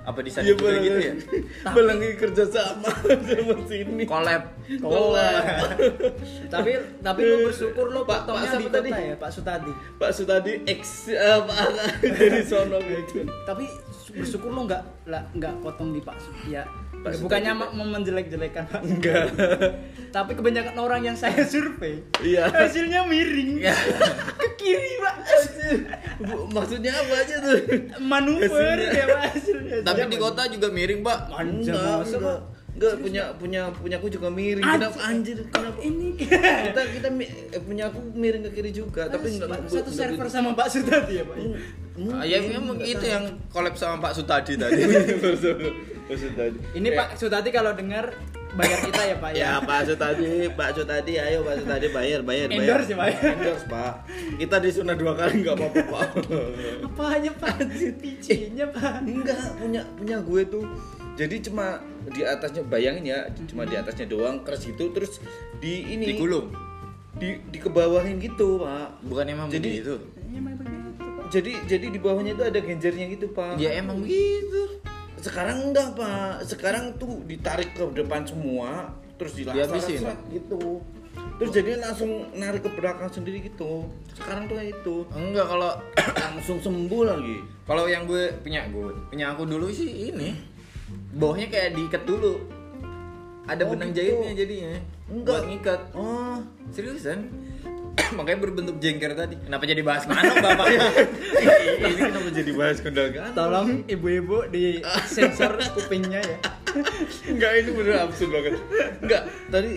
Apa 0.02 0.20
di 0.22 0.30
sana 0.30 0.46
Iya 0.46 0.54
juga 0.54 0.72
gitu 0.78 1.00
ya? 1.00 1.14
Belangi 1.76 2.10
kerja 2.16 2.44
sama 2.46 2.90
sama 3.02 3.56
sini. 3.66 4.04
Collab. 4.06 4.44
Kolak. 4.78 5.44
tapi 6.48 6.72
tapi 7.02 7.22
lu 7.24 7.50
bersyukur 7.50 7.90
lu 7.90 8.06
Pak- 8.06 8.24
potongnya 8.24 8.46
Pak 8.46 8.54
di 8.54 8.64
siapa 8.64 8.78
tadi? 8.78 8.90
ya 8.94 9.16
Pak 9.18 9.32
Sutadi 9.32 9.72
Pak 9.98 10.12
Sutadi 10.14 10.54
X 10.70 10.82
eh, 11.10 11.40
Pak 11.44 11.60
dari 12.00 12.42
sono 12.46 12.78
gitu. 12.80 13.26
tapi 13.44 13.66
bersyukur 14.14 14.50
lu 14.50 14.62
nggak 14.64 14.84
nggak 15.34 15.54
potong 15.60 15.92
di 15.92 16.00
Pak 16.00 16.16
ya 16.46 16.64
Pak 17.02 17.18
bukannya 17.18 17.52
menjelek-jelekan 17.74 18.64
Pak 18.68 18.82
Enggak. 18.82 19.26
tapi 20.12 20.32
kebanyakan 20.34 20.76
orang 20.78 21.02
yang 21.04 21.16
saya 21.16 21.42
survei 21.44 22.04
Iya. 22.20 22.46
hasilnya 22.48 23.04
miring 23.04 23.58
Ya. 23.58 23.74
ke 24.38 24.48
kiri 24.56 24.94
Pak 24.98 25.16
Bu, 26.22 26.46
maksudnya 26.48 26.94
apa 26.94 27.14
aja 27.18 27.36
tuh? 27.40 27.58
manuver 28.00 28.46
Hasilnya. 28.78 28.94
ya 28.94 29.06
Pak 29.08 29.22
hasilnya 29.34 29.76
Tapi 29.82 30.00
di 30.06 30.18
kota 30.18 30.46
juga 30.46 30.68
miring 30.70 31.02
pak. 31.02 31.20
Anjir, 31.34 31.74
Enggak, 31.74 32.06
enggak. 32.82 32.94
Punya 32.98 33.24
punya 33.34 33.62
punya 33.72 33.96
aku 33.96 34.08
juga 34.10 34.28
miring. 34.28 34.66
Anjir. 34.66 34.82
Kenapa 34.82 35.00
anjir? 35.04 35.38
Kenapa 35.48 35.80
ini 35.80 36.08
kita 36.18 36.82
kita 36.92 37.08
eh, 37.52 37.62
punya 37.62 37.84
aku 37.88 38.00
miring 38.12 38.44
ke 38.44 38.52
kiri 38.54 38.72
juga, 38.72 39.06
tapi 39.06 39.30
enggak 39.32 39.48
Pak, 39.48 39.58
enggak- 39.60 39.72
satu 39.72 39.86
enggak- 39.86 40.00
server 40.10 40.28
sama 40.28 40.50
Pak 40.52 40.68
Sutadi 40.68 41.14
ya 41.16 41.24
Pak 41.24 41.38
Ah, 42.12 42.24
ya 42.24 42.40
memang 42.42 42.80
itu 42.80 43.04
yang 43.04 43.24
collab 43.48 43.76
sama 43.76 44.02
Pak 44.02 44.14
Sutadi 44.14 44.56
tadi. 44.56 44.80
Pak 46.08 46.16
Sutadi. 46.18 46.58
ini 46.74 46.90
Pak 46.90 47.14
Sutadi 47.14 47.50
kalau 47.50 47.72
dengar 47.72 48.16
bayar 48.52 48.80
kita 48.82 49.02
ya 49.06 49.16
Pak 49.16 49.30
ya 49.32 49.40
Ya 49.40 49.54
Pak 49.60 49.80
Sutadi, 49.86 50.28
Pak 50.50 50.70
Sutadi, 50.74 51.14
ayo 51.16 51.40
Pak 51.42 51.56
Sutadi 51.58 51.88
bayar, 51.88 52.20
bayar, 52.22 52.48
bayar. 52.48 52.64
Endorse 52.80 52.90
ya, 52.90 52.98
Pak, 52.98 53.08
ya? 53.08 53.20
Endorse 53.34 53.66
Pak. 53.66 53.94
Kita 54.38 54.56
disunat 54.58 54.98
dua 54.98 55.14
kali 55.14 55.34
nggak 55.40 55.56
apa-apa 55.56 55.82
Pak. 55.86 56.08
apanya 56.84 57.32
Pak 57.34 57.56
PC-nya 58.02 58.66
Pak 58.68 59.04
Enggak, 59.04 59.40
punya 59.56 59.82
punya 59.94 60.18
gue 60.20 60.42
tuh. 60.50 60.66
Jadi 61.22 61.36
cuma 61.46 61.78
di 62.10 62.26
atasnya 62.26 62.66
bayangin 62.66 63.06
ya, 63.06 63.20
cuma 63.46 63.62
di 63.62 63.78
atasnya 63.78 64.10
doang 64.10 64.42
keras 64.42 64.66
gitu 64.66 64.90
terus 64.90 65.22
di 65.62 65.94
ini 65.94 66.18
Digulung. 66.18 66.50
di 67.14 67.38
di 67.46 67.62
kebawahin 67.62 68.18
gitu 68.18 68.58
Pak. 68.58 69.06
Bukan 69.06 69.26
emang 69.30 69.48
Jadi- 69.54 69.86
Pak 69.86 70.02
Jadi 71.32 71.54
jadi 71.64 71.88
di 71.88 72.00
bawahnya 72.02 72.34
itu 72.34 72.44
ada 72.44 72.60
genjernya 72.60 73.06
gitu 73.08 73.30
Pak. 73.32 73.56
Ya 73.56 73.78
emang 73.78 74.02
begitu. 74.02 74.82
Sekarang 75.16 75.70
enggak 75.70 75.94
Pak. 75.94 76.44
Sekarang 76.44 76.98
tuh 76.98 77.22
ditarik 77.24 77.72
ke 77.72 77.86
depan 77.94 78.26
semua, 78.26 78.92
terus 79.16 79.38
dilaksanakan 79.38 80.18
gitu. 80.34 80.82
Terus 81.40 81.52
jadi 81.54 81.80
langsung 81.80 82.28
narik 82.36 82.66
ke 82.66 82.70
belakang 82.74 83.08
sendiri 83.08 83.46
gitu. 83.46 83.88
Sekarang 84.12 84.50
tuh 84.50 84.60
kayak 84.60 84.76
itu. 84.76 84.96
Enggak 85.14 85.46
kalau 85.48 85.72
Langsung 86.18 86.58
sembuh 86.60 87.04
lagi. 87.06 87.38
kalau 87.64 87.86
yang 87.88 88.04
gue 88.04 88.34
punya 88.42 88.68
gue 88.68 88.92
punya 89.08 89.32
aku 89.32 89.44
dulu 89.48 89.68
sih 89.72 90.12
ini 90.12 90.36
bawahnya 91.12 91.48
kayak 91.48 91.70
diikat 91.76 92.04
dulu 92.04 92.40
ada 93.42 93.66
Oh, 93.66 93.74
benang 93.74 93.90
gitu. 93.92 93.98
jahitnya 94.00 94.32
jadinya. 94.38 94.72
Enggak. 95.12 95.34
Buat 95.34 95.44
ngikat. 95.50 95.82
Oh, 95.98 96.38
Seriusan? 96.72 97.20
Makanya 98.18 98.40
berbentuk 98.40 98.78
jengker 98.80 99.12
tadi. 99.12 99.36
Kenapa 99.44 99.64
jadi 99.68 99.82
bahas 99.84 100.08
manok 100.08 100.36
bapaknya? 100.40 100.80
ini 101.92 102.00
kenapa 102.00 102.30
jadi 102.32 102.52
bahas 102.56 102.78
kondangan? 102.80 103.32
Tolong 103.36 103.68
ibu-ibu 103.90 104.48
di 104.48 104.80
sensor 105.04 105.60
kupingnya 105.76 106.22
ya. 106.24 106.38
Enggak, 107.34 107.52
ini 107.60 107.70
bener 107.76 107.96
absurd 108.08 108.32
banget. 108.32 108.54
Enggak, 109.04 109.22
tadi 109.52 109.72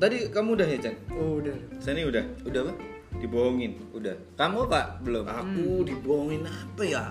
tadi 0.00 0.16
kamu 0.32 0.48
udah 0.58 0.66
ya, 0.66 0.78
Chan? 0.82 0.94
Oh, 1.14 1.38
udah. 1.38 1.54
Sani 1.78 2.02
udah. 2.02 2.24
Udah 2.42 2.60
apa? 2.66 2.72
Dibohongin. 3.20 3.72
Udah. 3.94 4.16
Kamu 4.34 4.66
pak 4.66 5.06
belum? 5.06 5.28
Aku 5.28 5.84
dibohongin 5.86 6.42
apa 6.42 6.82
ya? 6.82 7.04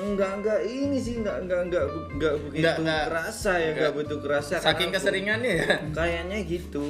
Enggak, 0.00 0.30
enggak 0.34 0.60
ini 0.64 0.96
sih, 0.96 1.14
enggak 1.16 1.36
enggak 1.40 1.60
enggak 1.62 1.84
enggak 2.10 2.34
begitu 2.40 2.58
Enggak, 2.58 2.76
enggak. 2.78 3.02
kerasa 3.06 3.52
ya, 3.54 3.68
enggak 3.70 3.92
begitu 3.92 4.16
kerasa. 4.18 4.54
Saking 4.58 4.90
keseringannya 4.90 5.52
ya. 5.54 5.66
Kayaknya 5.92 6.38
gitu. 6.42 6.86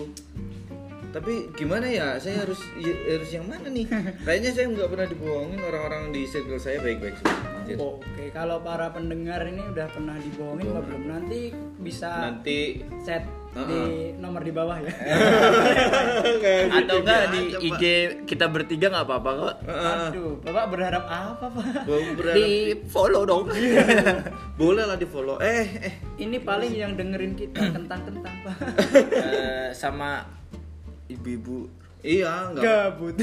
Tapi 1.11 1.51
gimana 1.53 1.90
ya? 1.90 2.14
Saya 2.16 2.46
harus 2.46 2.62
ya- 2.77 3.03
harus 3.11 3.27
yang 3.29 3.42
mana 3.44 3.66
nih? 3.66 3.83
Kayaknya 4.23 4.51
saya 4.55 4.66
nggak 4.70 4.88
pernah 4.88 5.07
dibohongin 5.07 5.59
orang-orang 5.61 6.14
di 6.14 6.23
circle 6.23 6.55
saya 6.57 6.79
baik-baik 6.79 7.18
semua. 7.18 7.38
Oke, 7.70 8.31
kalau 8.31 8.62
para 8.62 8.90
pendengar 8.90 9.42
ini 9.42 9.62
udah 9.64 9.90
pernah 9.90 10.14
dibohongin 10.16 10.70
apa 10.70 10.81
belum? 10.81 11.03
Nanti 11.07 11.40
bisa 11.79 12.31
Nanti 12.31 12.83
chat 13.01 13.27
di 13.51 14.15
nomor 14.15 14.47
di 14.47 14.53
bawah 14.55 14.79
ya. 14.79 14.93
Atau 16.79 17.03
enggak 17.03 17.23
di 17.35 17.41
IG 17.67 17.83
kita 18.23 18.47
bertiga 18.47 18.95
nggak 18.95 19.07
apa-apa 19.11 19.31
kok. 19.35 19.55
Aduh, 19.67 20.39
Bapak 20.47 20.65
berharap 20.71 21.05
apa, 21.11 21.47
Pak? 21.51 21.67
Berharap 21.87 22.35
Di 22.39 22.79
follow 22.87 23.27
dong. 23.27 23.51
boleh 24.61 24.85
lah 24.87 24.95
di 24.95 25.07
follow. 25.07 25.43
Eh 25.43 25.67
eh 25.83 25.95
Ini 26.23 26.39
paling 26.41 26.73
yang 26.79 26.95
dengerin 26.95 27.35
kita 27.35 27.59
kentang-kentang, 27.75 28.35
Pak. 28.47 28.57
Eh, 29.19 29.69
sama 29.75 30.23
ibu-ibu 31.11 31.67
iya 32.01 32.49
enggak 32.49 32.65
Gabut. 32.97 33.15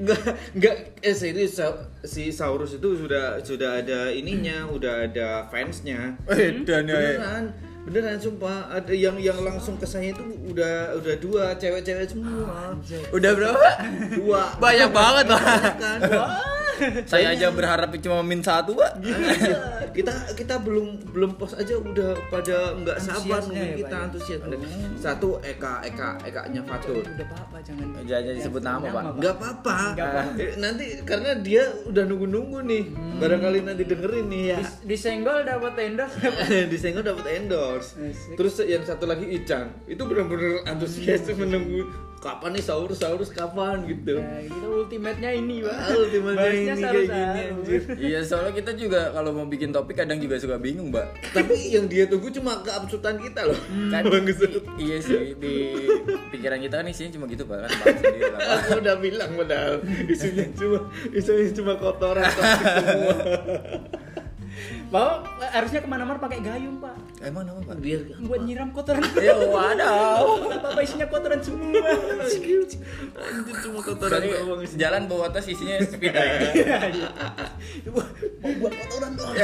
Enggak, 0.00 0.20
enggak, 0.56 0.76
eh 1.04 1.12
serius 1.12 1.60
Sa- 1.60 1.90
si 2.00 2.32
Saurus 2.32 2.78
itu 2.78 2.96
sudah 2.96 3.42
sudah 3.44 3.82
ada 3.84 4.08
ininya, 4.08 4.64
udah 4.72 5.04
ada 5.04 5.44
fansnya. 5.52 6.16
Eh, 6.30 6.64
dan 6.64 6.88
ya. 6.88 6.96
Beneran, 6.96 7.44
beneran 7.84 8.16
sumpah 8.16 8.72
ada 8.72 8.96
yang 8.96 9.20
yang 9.20 9.36
langsung 9.44 9.76
ke 9.76 9.84
saya 9.84 10.16
itu 10.16 10.24
udah 10.48 10.96
udah 10.96 11.14
dua 11.20 11.44
cewek-cewek 11.60 12.08
semua. 12.08 12.72
Udah 13.12 13.30
berapa? 13.36 13.68
Dua. 14.18 14.56
Banyak 14.56 14.90
banget, 14.90 15.26
kan? 15.28 15.98
Saya 17.04 17.34
aja 17.34 17.48
berharap 17.54 17.94
cuma 18.02 18.20
min 18.26 18.42
satu, 18.42 18.74
Pak. 18.74 18.92
kita 19.96 20.14
kita 20.34 20.54
belum 20.60 21.14
belum 21.14 21.38
post 21.38 21.54
aja 21.54 21.78
udah 21.78 22.18
pada 22.28 22.74
nggak 22.74 22.98
sabar 22.98 23.40
nungguin 23.46 23.70
ya, 23.74 23.76
kita 23.86 23.96
ya? 23.96 24.04
antusias. 24.10 24.40
Satu 24.98 25.38
Eka 25.40 25.84
Eka 25.86 26.18
Eka 26.26 26.50
nya 26.50 26.62
Fatul. 26.66 27.02
Udah 27.04 27.26
jangan 27.62 27.86
Jangan 28.04 28.32
disebut 28.34 28.62
nama, 28.62 28.86
Pak. 28.90 29.02
Nggak 29.20 29.34
apa-apa. 29.38 29.76
Eh, 30.34 30.56
nanti 30.58 30.84
karena 31.06 31.30
dia 31.38 31.64
udah 31.86 32.04
nunggu-nunggu 32.06 32.58
nih. 32.66 32.84
Barangkali 33.22 33.58
nanti 33.62 33.82
dengerin 33.86 34.26
nih 34.28 34.42
ya. 34.54 34.58
Dis- 34.60 34.82
disenggol 34.84 35.46
dapat 35.46 35.72
endorse. 35.78 36.16
Disenggol 36.72 37.04
dapat 37.06 37.26
endorse. 37.38 37.94
Terus 38.34 38.54
yang 38.66 38.82
satu 38.82 39.06
lagi 39.06 39.26
Ican. 39.30 39.70
Itu 39.86 40.06
benar-benar 40.08 40.66
antusias 40.66 41.26
menunggu 41.34 41.86
kapan 42.24 42.56
nih 42.56 42.64
sahur 42.64 42.88
sahur 42.90 43.20
kapan 43.28 43.84
gitu. 43.84 44.16
Ya, 44.16 44.40
gitu 44.42 44.66
ultimate-nya 44.74 45.30
ini, 45.32 45.60
Pak. 45.60 45.74
Ah, 45.74 45.88
ultimate-nya 45.92 46.40
Bahasnya 46.40 46.74
ini 46.74 46.82
kayak 46.82 47.06
gini, 47.06 47.40
anjir. 47.44 47.82
Iya, 48.06 48.20
soalnya 48.20 48.52
kita 48.52 48.72
juga 48.74 49.12
kalau 49.12 49.30
mau 49.30 49.44
bikin 49.44 49.70
topik 49.70 49.96
kadang 49.96 50.16
juga 50.16 50.36
suka 50.36 50.56
bingung, 50.56 50.88
Mbak. 50.88 51.06
Tapi 51.32 51.54
yang 51.68 51.84
dia 51.84 52.04
tunggu 52.04 52.28
cuma 52.30 52.60
keabsurdan 52.60 53.16
kita 53.18 53.44
loh. 53.44 53.58
Kan 53.88 54.02
Bangsat. 54.04 54.50
i- 54.50 54.64
iya 54.80 54.96
sih 54.98 55.36
di 55.36 55.54
pikiran 56.30 56.58
kita 56.58 56.80
kan 56.80 56.86
isinya 56.86 57.12
cuma 57.12 57.24
gitu, 57.28 57.44
Pak. 57.44 57.58
Kan 57.64 57.92
sendiri 57.94 58.28
lah. 58.28 58.40
Aku 58.56 58.70
udah 58.80 58.96
bilang 58.98 59.30
padahal 59.34 59.74
isunya 60.06 60.46
cuma 60.52 60.78
isunya 61.12 61.52
cuma 61.52 61.72
kotoran 61.76 62.24
semua. 62.24 63.14
Bapak 64.88 65.50
harusnya 65.50 65.80
ke 65.82 65.88
mana-mana 65.90 66.18
pakai 66.18 66.38
gayung, 66.38 66.78
Pak. 66.78 66.94
Emang 67.22 67.44
apa, 67.50 67.60
Pak? 67.74 67.76
Biar 67.82 68.00
Buat 68.22 68.40
nyiram 68.46 68.70
kotoran. 68.70 69.02
Ya 69.18 69.34
wadaw. 69.34 70.24
Bapak 70.64 70.82
isinya 70.86 71.06
kotoran 71.10 71.40
semua. 71.42 71.82
anjir 73.14 73.56
cuma 73.64 73.80
kotoran 73.82 74.20
doang 74.22 74.62
jalan 74.74 75.02
bawa 75.10 75.26
tas 75.30 75.46
isinya 75.50 75.78
sepeda. 75.82 76.20
Wah, 77.94 78.08
mau 78.42 78.52
buat 78.62 78.72
kotoran 78.74 79.10
dong. 79.18 79.34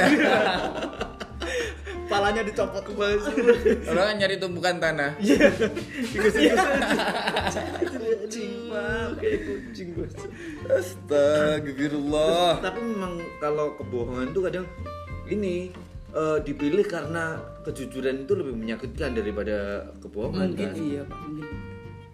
Palanya 2.10 2.42
dicopot 2.42 2.82
ke 2.82 2.90
bawah. 2.90 3.30
Orang 3.86 4.04
kan 4.10 4.16
nyari 4.18 4.36
tumpukan 4.42 4.82
tanah. 4.82 5.14
Kucing 8.30 8.70
pak, 8.70 9.06
kayak 9.22 9.38
kucing 9.46 9.88
bos. 9.94 10.14
Astagfirullah. 10.70 12.58
Tapi 12.62 12.80
memang 12.82 13.22
kalau 13.38 13.78
kebohongan 13.78 14.34
itu 14.34 14.40
kadang 14.42 14.66
ini 15.30 15.70
eh, 16.10 16.38
dipilih 16.42 16.84
karena 16.84 17.38
kejujuran 17.62 18.26
itu 18.26 18.32
lebih 18.34 18.54
menyakitkan 18.56 19.14
daripada 19.14 19.86
kebohongan 20.00 20.52
Mungkin 20.52 20.68
kan? 20.68 20.74
iya, 20.76 21.02
Pak. 21.06 21.18
Mungkin. 21.22 21.56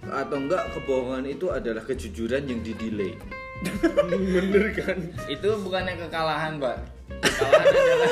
Atau 0.06 0.36
enggak 0.38 0.62
kebohongan 0.70 1.24
itu 1.26 1.46
adalah 1.50 1.82
kejujuran 1.82 2.46
yang 2.46 2.60
didelay. 2.62 3.16
Bener 4.36 4.64
kan? 4.76 4.96
Itu 5.26 5.56
bukannya 5.64 5.96
kekalahan, 5.98 6.60
Pak. 6.60 6.76
Kekalahan 7.16 7.66
adalah 7.80 8.10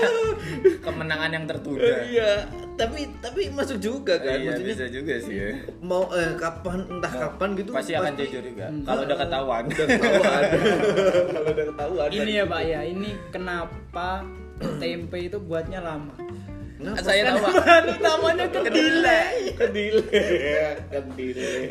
kemenangan 0.81 1.31
yang 1.31 1.45
tertunda. 1.45 1.97
Iya, 2.03 2.31
tapi 2.75 3.07
tapi 3.21 3.53
masuk 3.53 3.77
juga 3.79 4.17
kan? 4.19 4.41
Iya, 4.41 4.57
Maksudnya 4.57 4.75
bisa 4.75 4.87
juga 4.89 5.15
sih 5.21 5.37
ya. 5.37 5.51
mau 5.85 6.09
eh, 6.11 6.33
kapan 6.35 6.79
entah 6.89 7.13
kapan 7.13 7.49
gitu 7.55 7.71
Pasti 7.71 7.93
akan 7.93 8.13
jujur 8.17 8.43
juga. 8.43 8.67
Kalau 8.73 9.03
udah 9.05 9.19
ketahuan. 9.21 9.63
Udah 9.69 9.87
ketahuan. 9.87 10.43
Kalau 11.37 11.51
udah 11.53 11.67
ketahuan. 11.71 12.09
Ini 12.09 12.33
ya, 12.33 12.45
Pak 12.49 12.63
ya. 12.65 12.81
Ini 12.83 13.11
kenapa 13.29 14.09
tempe 14.81 15.17
itu 15.21 15.39
buatnya 15.39 15.81
lama. 15.81 16.15
Kenapa? 16.75 17.01
Saya 17.01 17.23
tahu, 17.25 17.39
Pak. 17.47 17.55
Namanya 17.99 18.47
kedelai. 18.47 19.55
kedile 19.55 20.03
kedile 20.91 21.71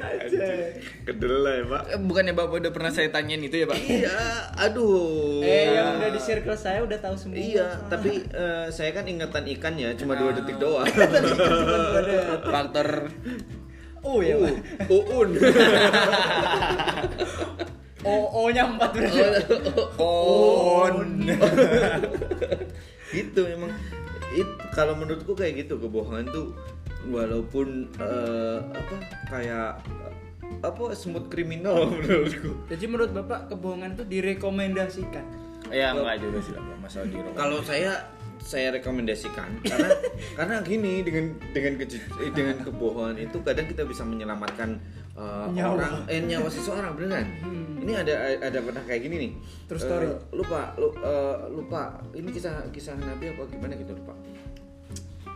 kedelai 1.04 1.60
pak 1.68 1.84
Eh, 1.86 2.00
Bukannya 2.00 2.32
Bapak 2.32 2.56
udah 2.58 2.72
pernah 2.72 2.88
saya 2.88 3.12
tanyain 3.12 3.42
itu 3.42 3.58
ya, 3.58 3.68
Pak? 3.68 3.76
iya 3.76 4.18
aduh 4.56 5.44
Eh, 5.44 5.76
yang 5.76 6.00
udah 6.00 6.10
di 6.10 6.18
circle 6.18 6.56
saya 6.56 6.80
udah 6.80 6.96
tahu 6.98 7.12
semua. 7.14 7.36
iya 7.36 7.68
tapi 7.86 8.24
eh, 8.24 8.68
saya 8.70 8.90
kan 8.92 9.04
ingatan 9.04 9.44
ikan 9.52 9.76
ya 9.76 9.92
cuma 9.94 10.16
dua 10.16 10.32
detik 10.32 10.56
doang 10.56 10.88
Faktor 12.48 13.12
Oh 14.02 14.20
ya, 14.20 14.36
Pak. 14.36 14.88
uun 14.90 15.30
O-nya 18.04 18.64
4 18.68 18.80
berarti. 18.80 19.22
on. 19.98 21.24
gitu 23.14 23.40
memang 23.56 23.72
it 24.34 24.50
kalau 24.74 24.98
menurutku 24.98 25.38
kayak 25.38 25.66
gitu 25.66 25.78
kebohongan 25.80 26.26
tuh 26.34 26.52
walaupun 27.08 27.88
eh, 28.00 28.60
apa 28.64 28.96
kayak 29.30 29.70
apa 30.64 30.84
semut 30.96 31.28
kriminal 31.28 31.88
menurutku 31.92 32.56
Jadi 32.68 32.86
menurut 32.88 33.12
Bapak 33.12 33.52
kebohongan 33.52 33.96
itu 33.96 34.04
direkomendasikan. 34.08 35.26
Ya 35.72 35.96
enggak 35.96 36.20
juga 36.22 36.40
sih 36.44 36.54
lah, 36.54 36.62
Pak. 36.62 36.78
Masalah 36.84 37.06
di 37.08 37.16
kalau 37.34 37.60
saya 37.64 37.92
saya 38.44 38.76
rekomendasikan 38.76 39.64
karena 39.64 39.90
karena 40.38 40.56
gini 40.68 41.00
dengan 41.00 41.32
dengan 41.56 41.80
keju- 41.80 42.04
eh, 42.20 42.32
dengan 42.36 42.60
kebohongan 42.60 43.16
itu 43.24 43.40
kadang 43.40 43.66
kita 43.72 43.88
bisa 43.88 44.04
menyelamatkan 44.04 44.84
uh, 45.14 45.48
Nyawa. 45.48 45.74
orang 45.76 45.94
eh 46.08 46.20
nyawa 46.20 46.48
seseorang 46.48 46.94
beneran. 46.94 47.26
Hmm. 47.40 47.62
ini 47.80 47.94
ada 47.94 48.14
ada 48.40 48.60
pernah 48.60 48.80
kayak 48.82 49.02
gini 49.02 49.16
nih. 49.20 49.32
True 49.66 49.76
Eh, 49.76 49.84
story. 49.84 50.08
lupa 50.32 50.72
lu- 50.76 50.96
eh, 50.96 51.38
lupa. 51.50 51.84
Ini 52.12 52.30
kisah 52.30 52.56
kisah 52.70 52.96
nabi 52.96 53.30
apa 53.30 53.44
gimana 53.46 53.76
gitu 53.76 53.92
lupa. 53.92 54.16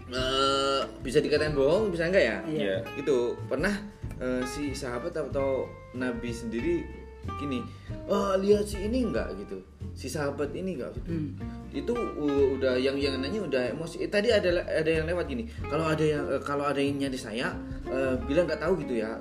Eh, 0.08 0.82
bisa 1.02 1.20
dikatain 1.20 1.52
bohong 1.52 1.92
bisa 1.92 2.08
enggak 2.08 2.24
ya? 2.24 2.38
Iya. 2.48 2.76
itu 2.96 3.36
pernah 3.46 3.76
eh, 4.16 4.40
si 4.46 4.72
sahabat 4.72 5.12
atau 5.12 5.68
nabi 5.92 6.32
sendiri 6.32 6.88
gini 7.36 7.60
oh 8.08 8.40
lihat 8.40 8.64
si 8.64 8.80
ini 8.80 9.04
enggak? 9.04 9.36
gitu. 9.36 9.60
Si 9.92 10.08
sahabat 10.08 10.56
ini 10.56 10.80
enggak 10.80 10.96
gitu. 10.96 11.12
Hmm. 11.12 11.36
itu 11.68 11.92
uh, 11.92 12.48
udah 12.56 12.80
yang 12.80 12.96
yang 12.96 13.20
nanya 13.20 13.44
udah 13.44 13.64
emosi. 13.70 14.00
Eh, 14.00 14.08
tadi 14.08 14.32
ada 14.32 14.48
ada 14.64 14.88
yang 14.88 15.04
lewat 15.06 15.28
gini. 15.28 15.44
Kalau 15.62 15.84
ada 15.84 16.00
yang 16.00 16.24
eh, 16.26 16.40
kalau 16.40 16.64
ada 16.64 16.80
yang 16.80 16.96
nyari 16.98 17.20
saya 17.20 17.52
eh, 17.84 18.16
bilang 18.24 18.48
nggak 18.48 18.64
tahu 18.64 18.80
gitu 18.80 19.04
ya 19.04 19.12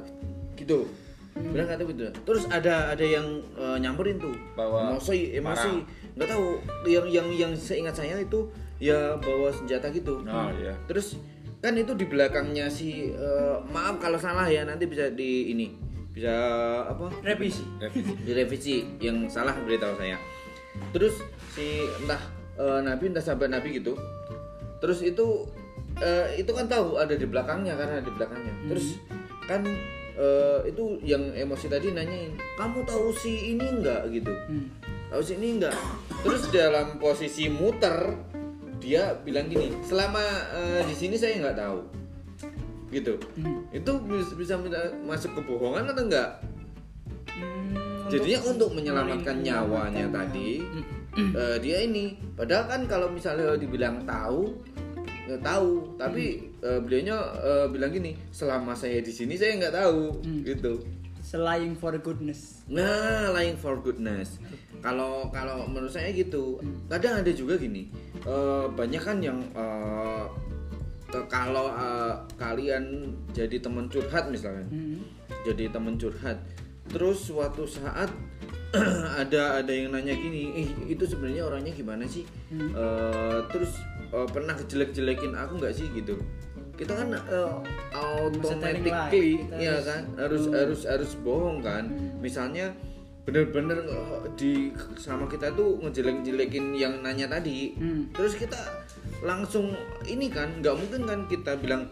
gitu. 0.57 0.89
Bilang 1.37 1.69
tahu 1.69 1.93
gitu 1.93 2.09
terus 2.25 2.49
ada 2.49 2.97
ada 2.97 3.05
yang 3.05 3.45
eh, 3.61 3.77
nyamperin 3.77 4.17
tuh. 4.17 4.33
Bawa 4.57 4.97
emosi 4.97 5.37
emosi. 5.37 5.73
nggak 6.17 6.29
tahu. 6.33 6.47
Yang 6.89 7.07
yang 7.13 7.29
yang 7.33 7.53
seingat 7.53 7.93
saya 7.93 8.17
itu 8.17 8.49
ya 8.81 9.17
bawa 9.21 9.53
senjata 9.53 9.93
gitu. 9.93 10.25
Oh 10.25 10.51
iya. 10.57 10.77
terus 10.85 11.17
kan 11.65 11.73
itu 11.73 11.97
di 11.97 12.07
belakangnya 12.09 12.69
si 12.69 13.13
eh, 13.13 13.57
maaf 13.73 14.01
kalau 14.01 14.21
salah 14.21 14.49
ya 14.49 14.65
nanti 14.65 14.89
bisa 14.89 15.13
di 15.13 15.53
ini. 15.53 15.77
Bisa 16.17 16.33
apa? 16.89 17.13
Revisi. 17.21 17.65
direvisi. 18.27 18.97
Yang 19.01 19.37
salah 19.37 19.53
beritahu 19.61 19.93
saya. 20.01 20.17
Terus 20.93 21.21
si 21.53 21.85
entah 22.01 22.21
eh, 22.57 22.81
nabi 22.81 23.13
entah 23.13 23.25
sahabat 23.25 23.53
nabi 23.53 23.77
gitu. 23.77 23.97
Terus 24.81 25.05
itu 25.05 25.49
eh, 26.01 26.41
itu 26.41 26.49
kan 26.53 26.69
tahu 26.69 26.97
ada 26.97 27.13
di 27.13 27.29
belakangnya 27.29 27.77
karena 27.77 28.01
di 28.01 28.13
belakangnya. 28.13 28.55
Terus 28.73 29.01
kan 29.45 29.65
eh, 30.17 30.59
itu 30.67 30.85
yang 31.03 31.23
emosi 31.31 31.67
tadi 31.67 31.91
nanyain 31.91 32.33
kamu 32.55 32.83
tahu 32.83 33.13
si 33.13 33.53
ini 33.53 33.63
enggak 33.63 34.09
gitu 34.11 34.33
Hmm. 34.49 34.67
tahu 35.07 35.21
si 35.21 35.37
ini 35.37 35.57
enggak 35.57 35.77
terus 36.21 36.49
dalam 36.49 36.97
posisi 36.97 37.47
muter 37.47 38.17
dia 38.77 39.17
bilang 39.19 39.47
gini 39.47 39.73
selama 39.83 40.21
eh, 40.53 40.83
di 40.83 40.95
sini 40.95 41.15
saya 41.15 41.37
nggak 41.39 41.59
tahu 41.59 41.81
gitu 42.89 43.15
Hmm. 43.37 43.67
itu 43.71 43.93
bisa, 44.35 44.57
bisa 44.57 44.79
masuk 45.03 45.35
kebohongan 45.35 45.87
atau 45.87 46.05
enggak 46.05 46.31
Hmm, 47.29 48.09
jadinya 48.09 48.41
untuk 48.49 48.73
menyelamatkan 48.73 49.37
menyelamatkan 49.37 49.37
nyawanya 49.45 50.05
nyawa. 50.07 50.17
tadi 50.17 50.51
Hmm. 51.13 51.33
eh, 51.35 51.57
dia 51.59 51.79
ini 51.83 52.05
padahal 52.33 52.65
kan 52.67 52.81
kalau 52.87 53.09
misalnya 53.09 53.57
dibilang 53.57 54.05
tahu 54.05 54.53
nggak 55.27 55.43
tahu. 55.43 55.71
Tapi 55.97 56.25
eh, 56.57 56.79
beliaunya 56.79 57.17
eh, 57.37 57.67
bilang 57.69 57.91
gini 57.91 58.15
selama 58.31 58.73
saya 58.73 58.99
di 58.99 59.11
sini 59.11 59.35
saya 59.35 59.59
nggak 59.59 59.75
tahu. 59.75 60.01
Hmm. 60.23 60.43
gitu. 60.43 60.73
Selying 61.21 61.75
for 61.75 61.91
goodness. 61.99 62.63
nah 62.67 63.35
lying 63.35 63.59
for 63.59 63.75
goodness. 63.77 64.39
Kalau 64.79 65.27
kalau 65.29 65.67
menurut 65.67 65.91
saya 65.91 66.11
gitu. 66.11 66.63
Kadang 66.87 67.21
ada 67.21 67.31
juga 67.31 67.59
gini 67.59 67.91
eh, 68.23 68.67
banyak 68.69 69.03
kan 69.03 69.19
yang 69.19 69.43
ke- 71.07 71.27
kalau 71.27 71.67
eh, 71.69 72.15
kalian 72.37 73.11
jadi 73.31 73.59
teman 73.59 73.87
curhat 73.87 74.31
misalnya 74.31 74.67
Hmm. 74.71 75.03
jadi 75.43 75.67
teman 75.69 75.99
curhat. 75.99 76.39
Terus 76.87 77.27
suatu 77.27 77.67
saat 77.67 78.11
ada 79.23 79.43
ada 79.57 79.71
yang 79.71 79.91
nanya 79.91 80.13
gini 80.13 80.43
eh 80.57 80.69
itu 80.89 81.05
sebenarnya 81.05 81.43
orangnya 81.45 81.73
gimana 81.73 82.05
sih 82.05 82.27
Hmm. 82.47 82.71
Eh, 82.71 83.39
terus 83.49 83.79
eh, 84.09 84.29
pernah 84.29 84.55
jelek-jelekin 84.57 85.33
aku 85.33 85.59
nggak 85.59 85.73
sih 85.73 85.87
gitu 85.93 86.19
kita 86.75 86.93
kan 86.95 87.09
eh, 87.11 87.53
automatically 87.95 89.41
Kita 89.41 89.55
ya 89.57 89.73
harus- 89.73 89.87
kan 89.87 90.03
harus 90.17 90.43
Hmm. 90.45 90.55
harus 90.55 90.81
harus 90.85 91.11
bohong 91.19 91.59
kan 91.61 91.85
misalnya 92.19 92.73
bener-bener 93.23 93.83
di 94.37 94.71
sama 94.95 95.27
kita 95.27 95.51
tuh 95.51 95.83
ngejelek-jelekin 95.83 96.71
yang 96.73 97.03
nanya 97.03 97.27
tadi 97.29 97.75
Hmm. 97.75 98.07
terus 98.13 98.35
kita 98.35 98.59
langsung 99.21 99.75
ini 100.05 100.29
kan 100.29 100.61
nggak 100.61 100.75
mungkin 100.77 101.03
kan 101.05 101.21
kita 101.27 101.59
bilang 101.59 101.91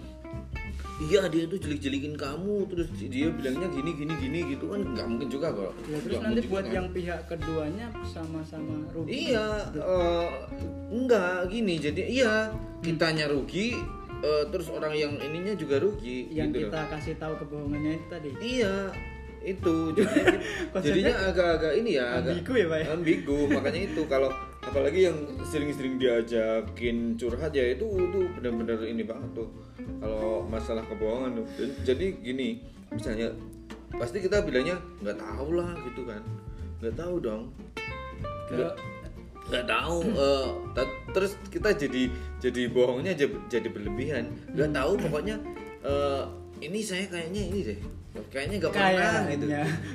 iya 1.00 1.26
dia 1.26 1.44
tuh 1.44 1.58
jelik-jelikin 1.58 2.14
kamu 2.14 2.66
terus 2.66 2.86
dia 2.94 3.26
bilangnya 3.28 3.66
gini 3.68 3.90
gini 3.92 4.14
gini 4.16 4.38
gitu 4.48 4.64
kan 4.68 4.80
nggak 4.84 5.06
mungkin 5.06 5.28
juga 5.28 5.48
kok 5.50 5.72
Ya, 5.84 5.98
terus 5.98 6.18
nanti 6.20 6.46
buat 6.46 6.62
kan. 6.62 6.72
yang 6.72 6.86
pihak 6.90 7.20
keduanya 7.26 7.86
sama-sama 8.04 8.74
rugi. 8.90 9.10
iya 9.28 9.46
eh, 9.70 10.28
enggak 10.88 11.50
gini 11.50 11.74
jadi 11.78 12.02
iya 12.04 12.34
kitanya 12.78 13.26
rugi 13.26 13.74
eh, 14.20 14.44
terus 14.48 14.68
orang 14.68 14.94
yang 14.94 15.12
ininya 15.18 15.52
juga 15.52 15.76
rugi 15.76 16.30
Yang 16.30 16.46
gitu 16.48 16.58
kita 16.64 16.78
loh. 16.78 16.88
kasih 16.90 17.14
tahu 17.16 17.34
kebohongannya 17.38 17.92
itu 17.92 18.06
tadi. 18.06 18.30
iya 18.40 18.74
itu 19.44 19.74
jadinya, 20.80 21.14
agak-agak 21.28 21.72
ini 21.76 21.90
ya 21.94 22.16
agak 22.16 22.32
ambigu 22.32 22.52
ya, 22.54 22.66
Pak 22.66 22.78
ya? 22.80 22.86
ambigu 22.96 23.38
makanya 23.50 23.80
itu 23.84 24.02
kalau 24.06 24.30
apalagi 24.64 25.06
yang 25.06 25.16
sering-sering 25.44 26.00
diajakin 26.00 27.14
curhat 27.20 27.52
ya 27.52 27.76
itu 27.76 27.84
itu 27.84 28.18
benar-benar 28.40 28.80
ini 28.84 29.04
banget 29.04 29.44
tuh. 29.44 29.48
Kalau 30.00 30.44
masalah 30.48 30.84
kebohongan 30.88 31.44
tuh. 31.44 31.46
Jadi 31.84 32.20
gini 32.24 32.60
misalnya 32.88 33.32
pasti 33.94 34.18
kita 34.18 34.42
bilangnya 34.42 34.80
nggak 35.04 35.18
tahu 35.20 35.60
lah 35.60 35.70
gitu 35.92 36.08
kan. 36.08 36.22
Nggak 36.80 36.94
tahu 36.96 37.14
dong. 37.20 37.42
Nggak 38.50 38.74
nggak 39.44 39.66
tahu 39.68 39.98
ta- 40.72 40.96
terus 41.12 41.36
kita 41.52 41.76
jadi 41.76 42.08
jadi 42.40 42.62
bohongnya 42.72 43.12
jadi, 43.12 43.68
berlebihan. 43.68 44.32
Nggak 44.56 44.72
tahu 44.72 44.92
pokoknya 45.08 45.36
eh, 45.84 46.22
ini 46.64 46.80
saya 46.80 47.04
kayaknya 47.12 47.42
ini 47.52 47.60
deh. 47.68 47.78
Kayaknya 48.30 48.56
nggak 48.62 48.72
pernah 48.72 49.20
gitu. 49.26 49.46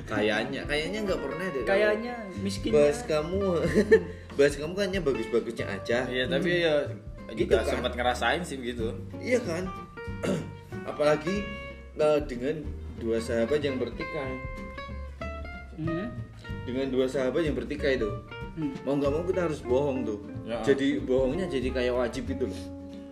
Kayaknya. 0.06 0.60
kayaknya 0.68 0.98
nggak 1.08 1.20
pernah 1.20 1.46
deh. 1.50 1.62
Kayaknya 1.66 2.14
miskin. 2.44 2.70
bahas 2.70 3.00
kamu 3.08 3.40
bahas 4.40 4.56
kamu 4.56 4.72
kayaknya 4.72 5.00
bagus-bagusnya 5.00 5.66
aja 5.68 5.98
Iya, 6.08 6.24
tapi 6.26 6.50
ya 6.58 6.74
Gitu 7.30 7.46
juga 7.46 7.60
kan? 7.60 7.68
sempat 7.70 7.92
ngerasain 7.92 8.40
sih 8.40 8.56
begitu. 8.56 8.88
iya 9.20 9.36
kan 9.38 9.68
apalagi 10.90 11.44
eh, 11.94 12.18
dengan 12.24 12.64
dua 12.96 13.20
sahabat 13.20 13.60
yang 13.60 13.76
bertikai 13.76 14.32
Hmm. 15.76 16.08
dengan 16.62 16.88
dua 16.88 17.04
sahabat 17.04 17.40
yang 17.42 17.54
bertikai 17.54 17.96
itu 17.96 18.08
Hmm. 18.50 18.72
mau 18.82 18.92
nggak 18.94 19.08
mau 19.08 19.22
kita 19.22 19.40
harus 19.42 19.60
bohong 19.60 20.02
tuh 20.02 20.18
Ya. 20.42 20.58
jadi 20.62 20.98
bohongnya 21.00 21.46
jadi 21.46 21.68
kayak 21.70 21.94
wajib 21.94 22.24
gitu 22.26 22.48
loh 22.48 22.60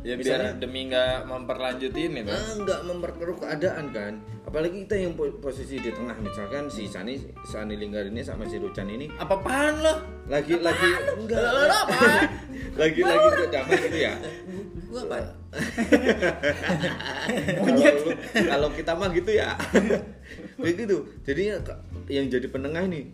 Ya 0.00 0.14
Misalnya- 0.14 0.54
biar 0.54 0.62
demi 0.62 0.86
nggak 0.86 1.26
memperlanjutin 1.26 2.10
itu. 2.14 2.30
nah, 2.30 2.54
nggak 2.54 2.80
memperkeruh 2.86 3.36
keadaan 3.36 3.90
kan. 3.90 4.14
Apalagi 4.46 4.86
kita 4.86 4.94
yang 4.96 5.12
po- 5.12 5.34
posisi 5.36 5.76
di 5.76 5.90
tengah 5.90 6.14
misalkan 6.18 6.70
si 6.70 6.86
Sani 6.86 7.18
Sani 7.42 7.74
Linggar 7.74 8.06
ini 8.06 8.22
sama 8.22 8.46
si 8.46 8.56
Rucan 8.56 8.86
ini. 8.86 9.10
Apa-apaan 9.12 9.74
lo? 9.82 9.94
lagi 10.28 10.56
lagi 10.56 10.88
enggak. 11.14 11.40
Lagi 12.78 13.00
lagi 13.02 13.28
ke 13.34 13.46
damai 13.50 13.74
gitu 13.80 13.98
ya? 13.98 14.14
Gua 14.86 15.02
apa? 15.02 15.18
kalau 18.46 18.68
kita 18.70 18.92
mah 18.94 19.08
gitu 19.10 19.30
ya. 19.32 19.56
Begitu 20.62 20.96
jadi 21.24 21.58
yang 22.06 22.28
jadi 22.28 22.46
penengah 22.46 22.84
nih 22.86 23.08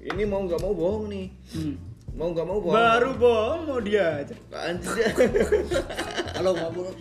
ini 0.00 0.22
mau 0.24 0.40
nggak 0.40 0.58
mau 0.58 0.72
bohong 0.72 1.12
nih. 1.12 1.26
Hmm. 1.52 1.76
Mau 2.12 2.28
nggak 2.30 2.46
mau 2.46 2.58
bohong 2.58 2.74
Baru 2.74 3.10
bohong 3.14 3.60
mau 3.64 3.80
dia 3.80 4.20
aja. 4.20 4.34
Anjir. 4.52 5.08
Kalau 6.36 6.52
ngobrol 6.52 6.92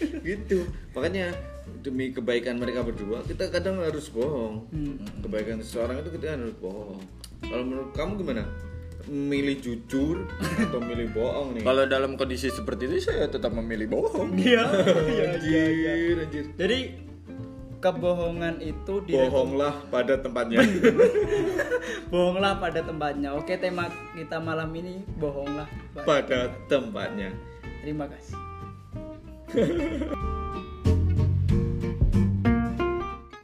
gitu 0.00 0.64
makanya 0.90 1.32
demi 1.80 2.08
kebaikan 2.08 2.56
mereka 2.56 2.80
berdua 2.80 3.20
kita 3.22 3.48
kadang 3.48 3.76
harus 3.78 4.08
bohong 4.08 4.64
Hmm. 4.68 4.96
kebaikan 5.20 5.60
seseorang 5.60 6.00
itu 6.00 6.16
kita 6.16 6.34
harus 6.34 6.56
bohong 6.56 7.00
kalau 7.40 7.64
menurut 7.64 7.92
kamu 7.92 8.16
gimana 8.16 8.44
milih 9.04 9.60
jujur 9.60 10.24
atau 10.40 10.78
milih 10.78 11.10
bohong 11.10 11.52
nih 11.52 11.64
Kalau 11.64 11.84
dalam 11.84 12.14
kondisi 12.14 12.48
seperti 12.48 12.86
itu 12.86 12.96
saya 13.02 13.26
tetap 13.26 13.50
memilih 13.50 13.90
bohong. 13.90 14.36
Iya, 14.36 14.64
iya, 15.42 15.64
iya, 15.66 16.24
Jadi 16.54 16.78
kebohongan 17.80 18.60
itu 18.60 19.00
di 19.08 19.16
bohonglah 19.16 19.72
pada 19.88 20.20
tempatnya 20.20 20.60
bohonglah 22.12 22.60
pada 22.60 22.84
tempatnya. 22.84 23.32
Oke, 23.34 23.56
tema 23.56 23.88
kita 24.12 24.36
malam 24.36 24.68
ini 24.76 25.00
bohonglah. 25.16 25.66
pada 26.04 26.52
tempatnya 26.68 27.32
Terima 27.80 28.04
kasih. 28.04 28.36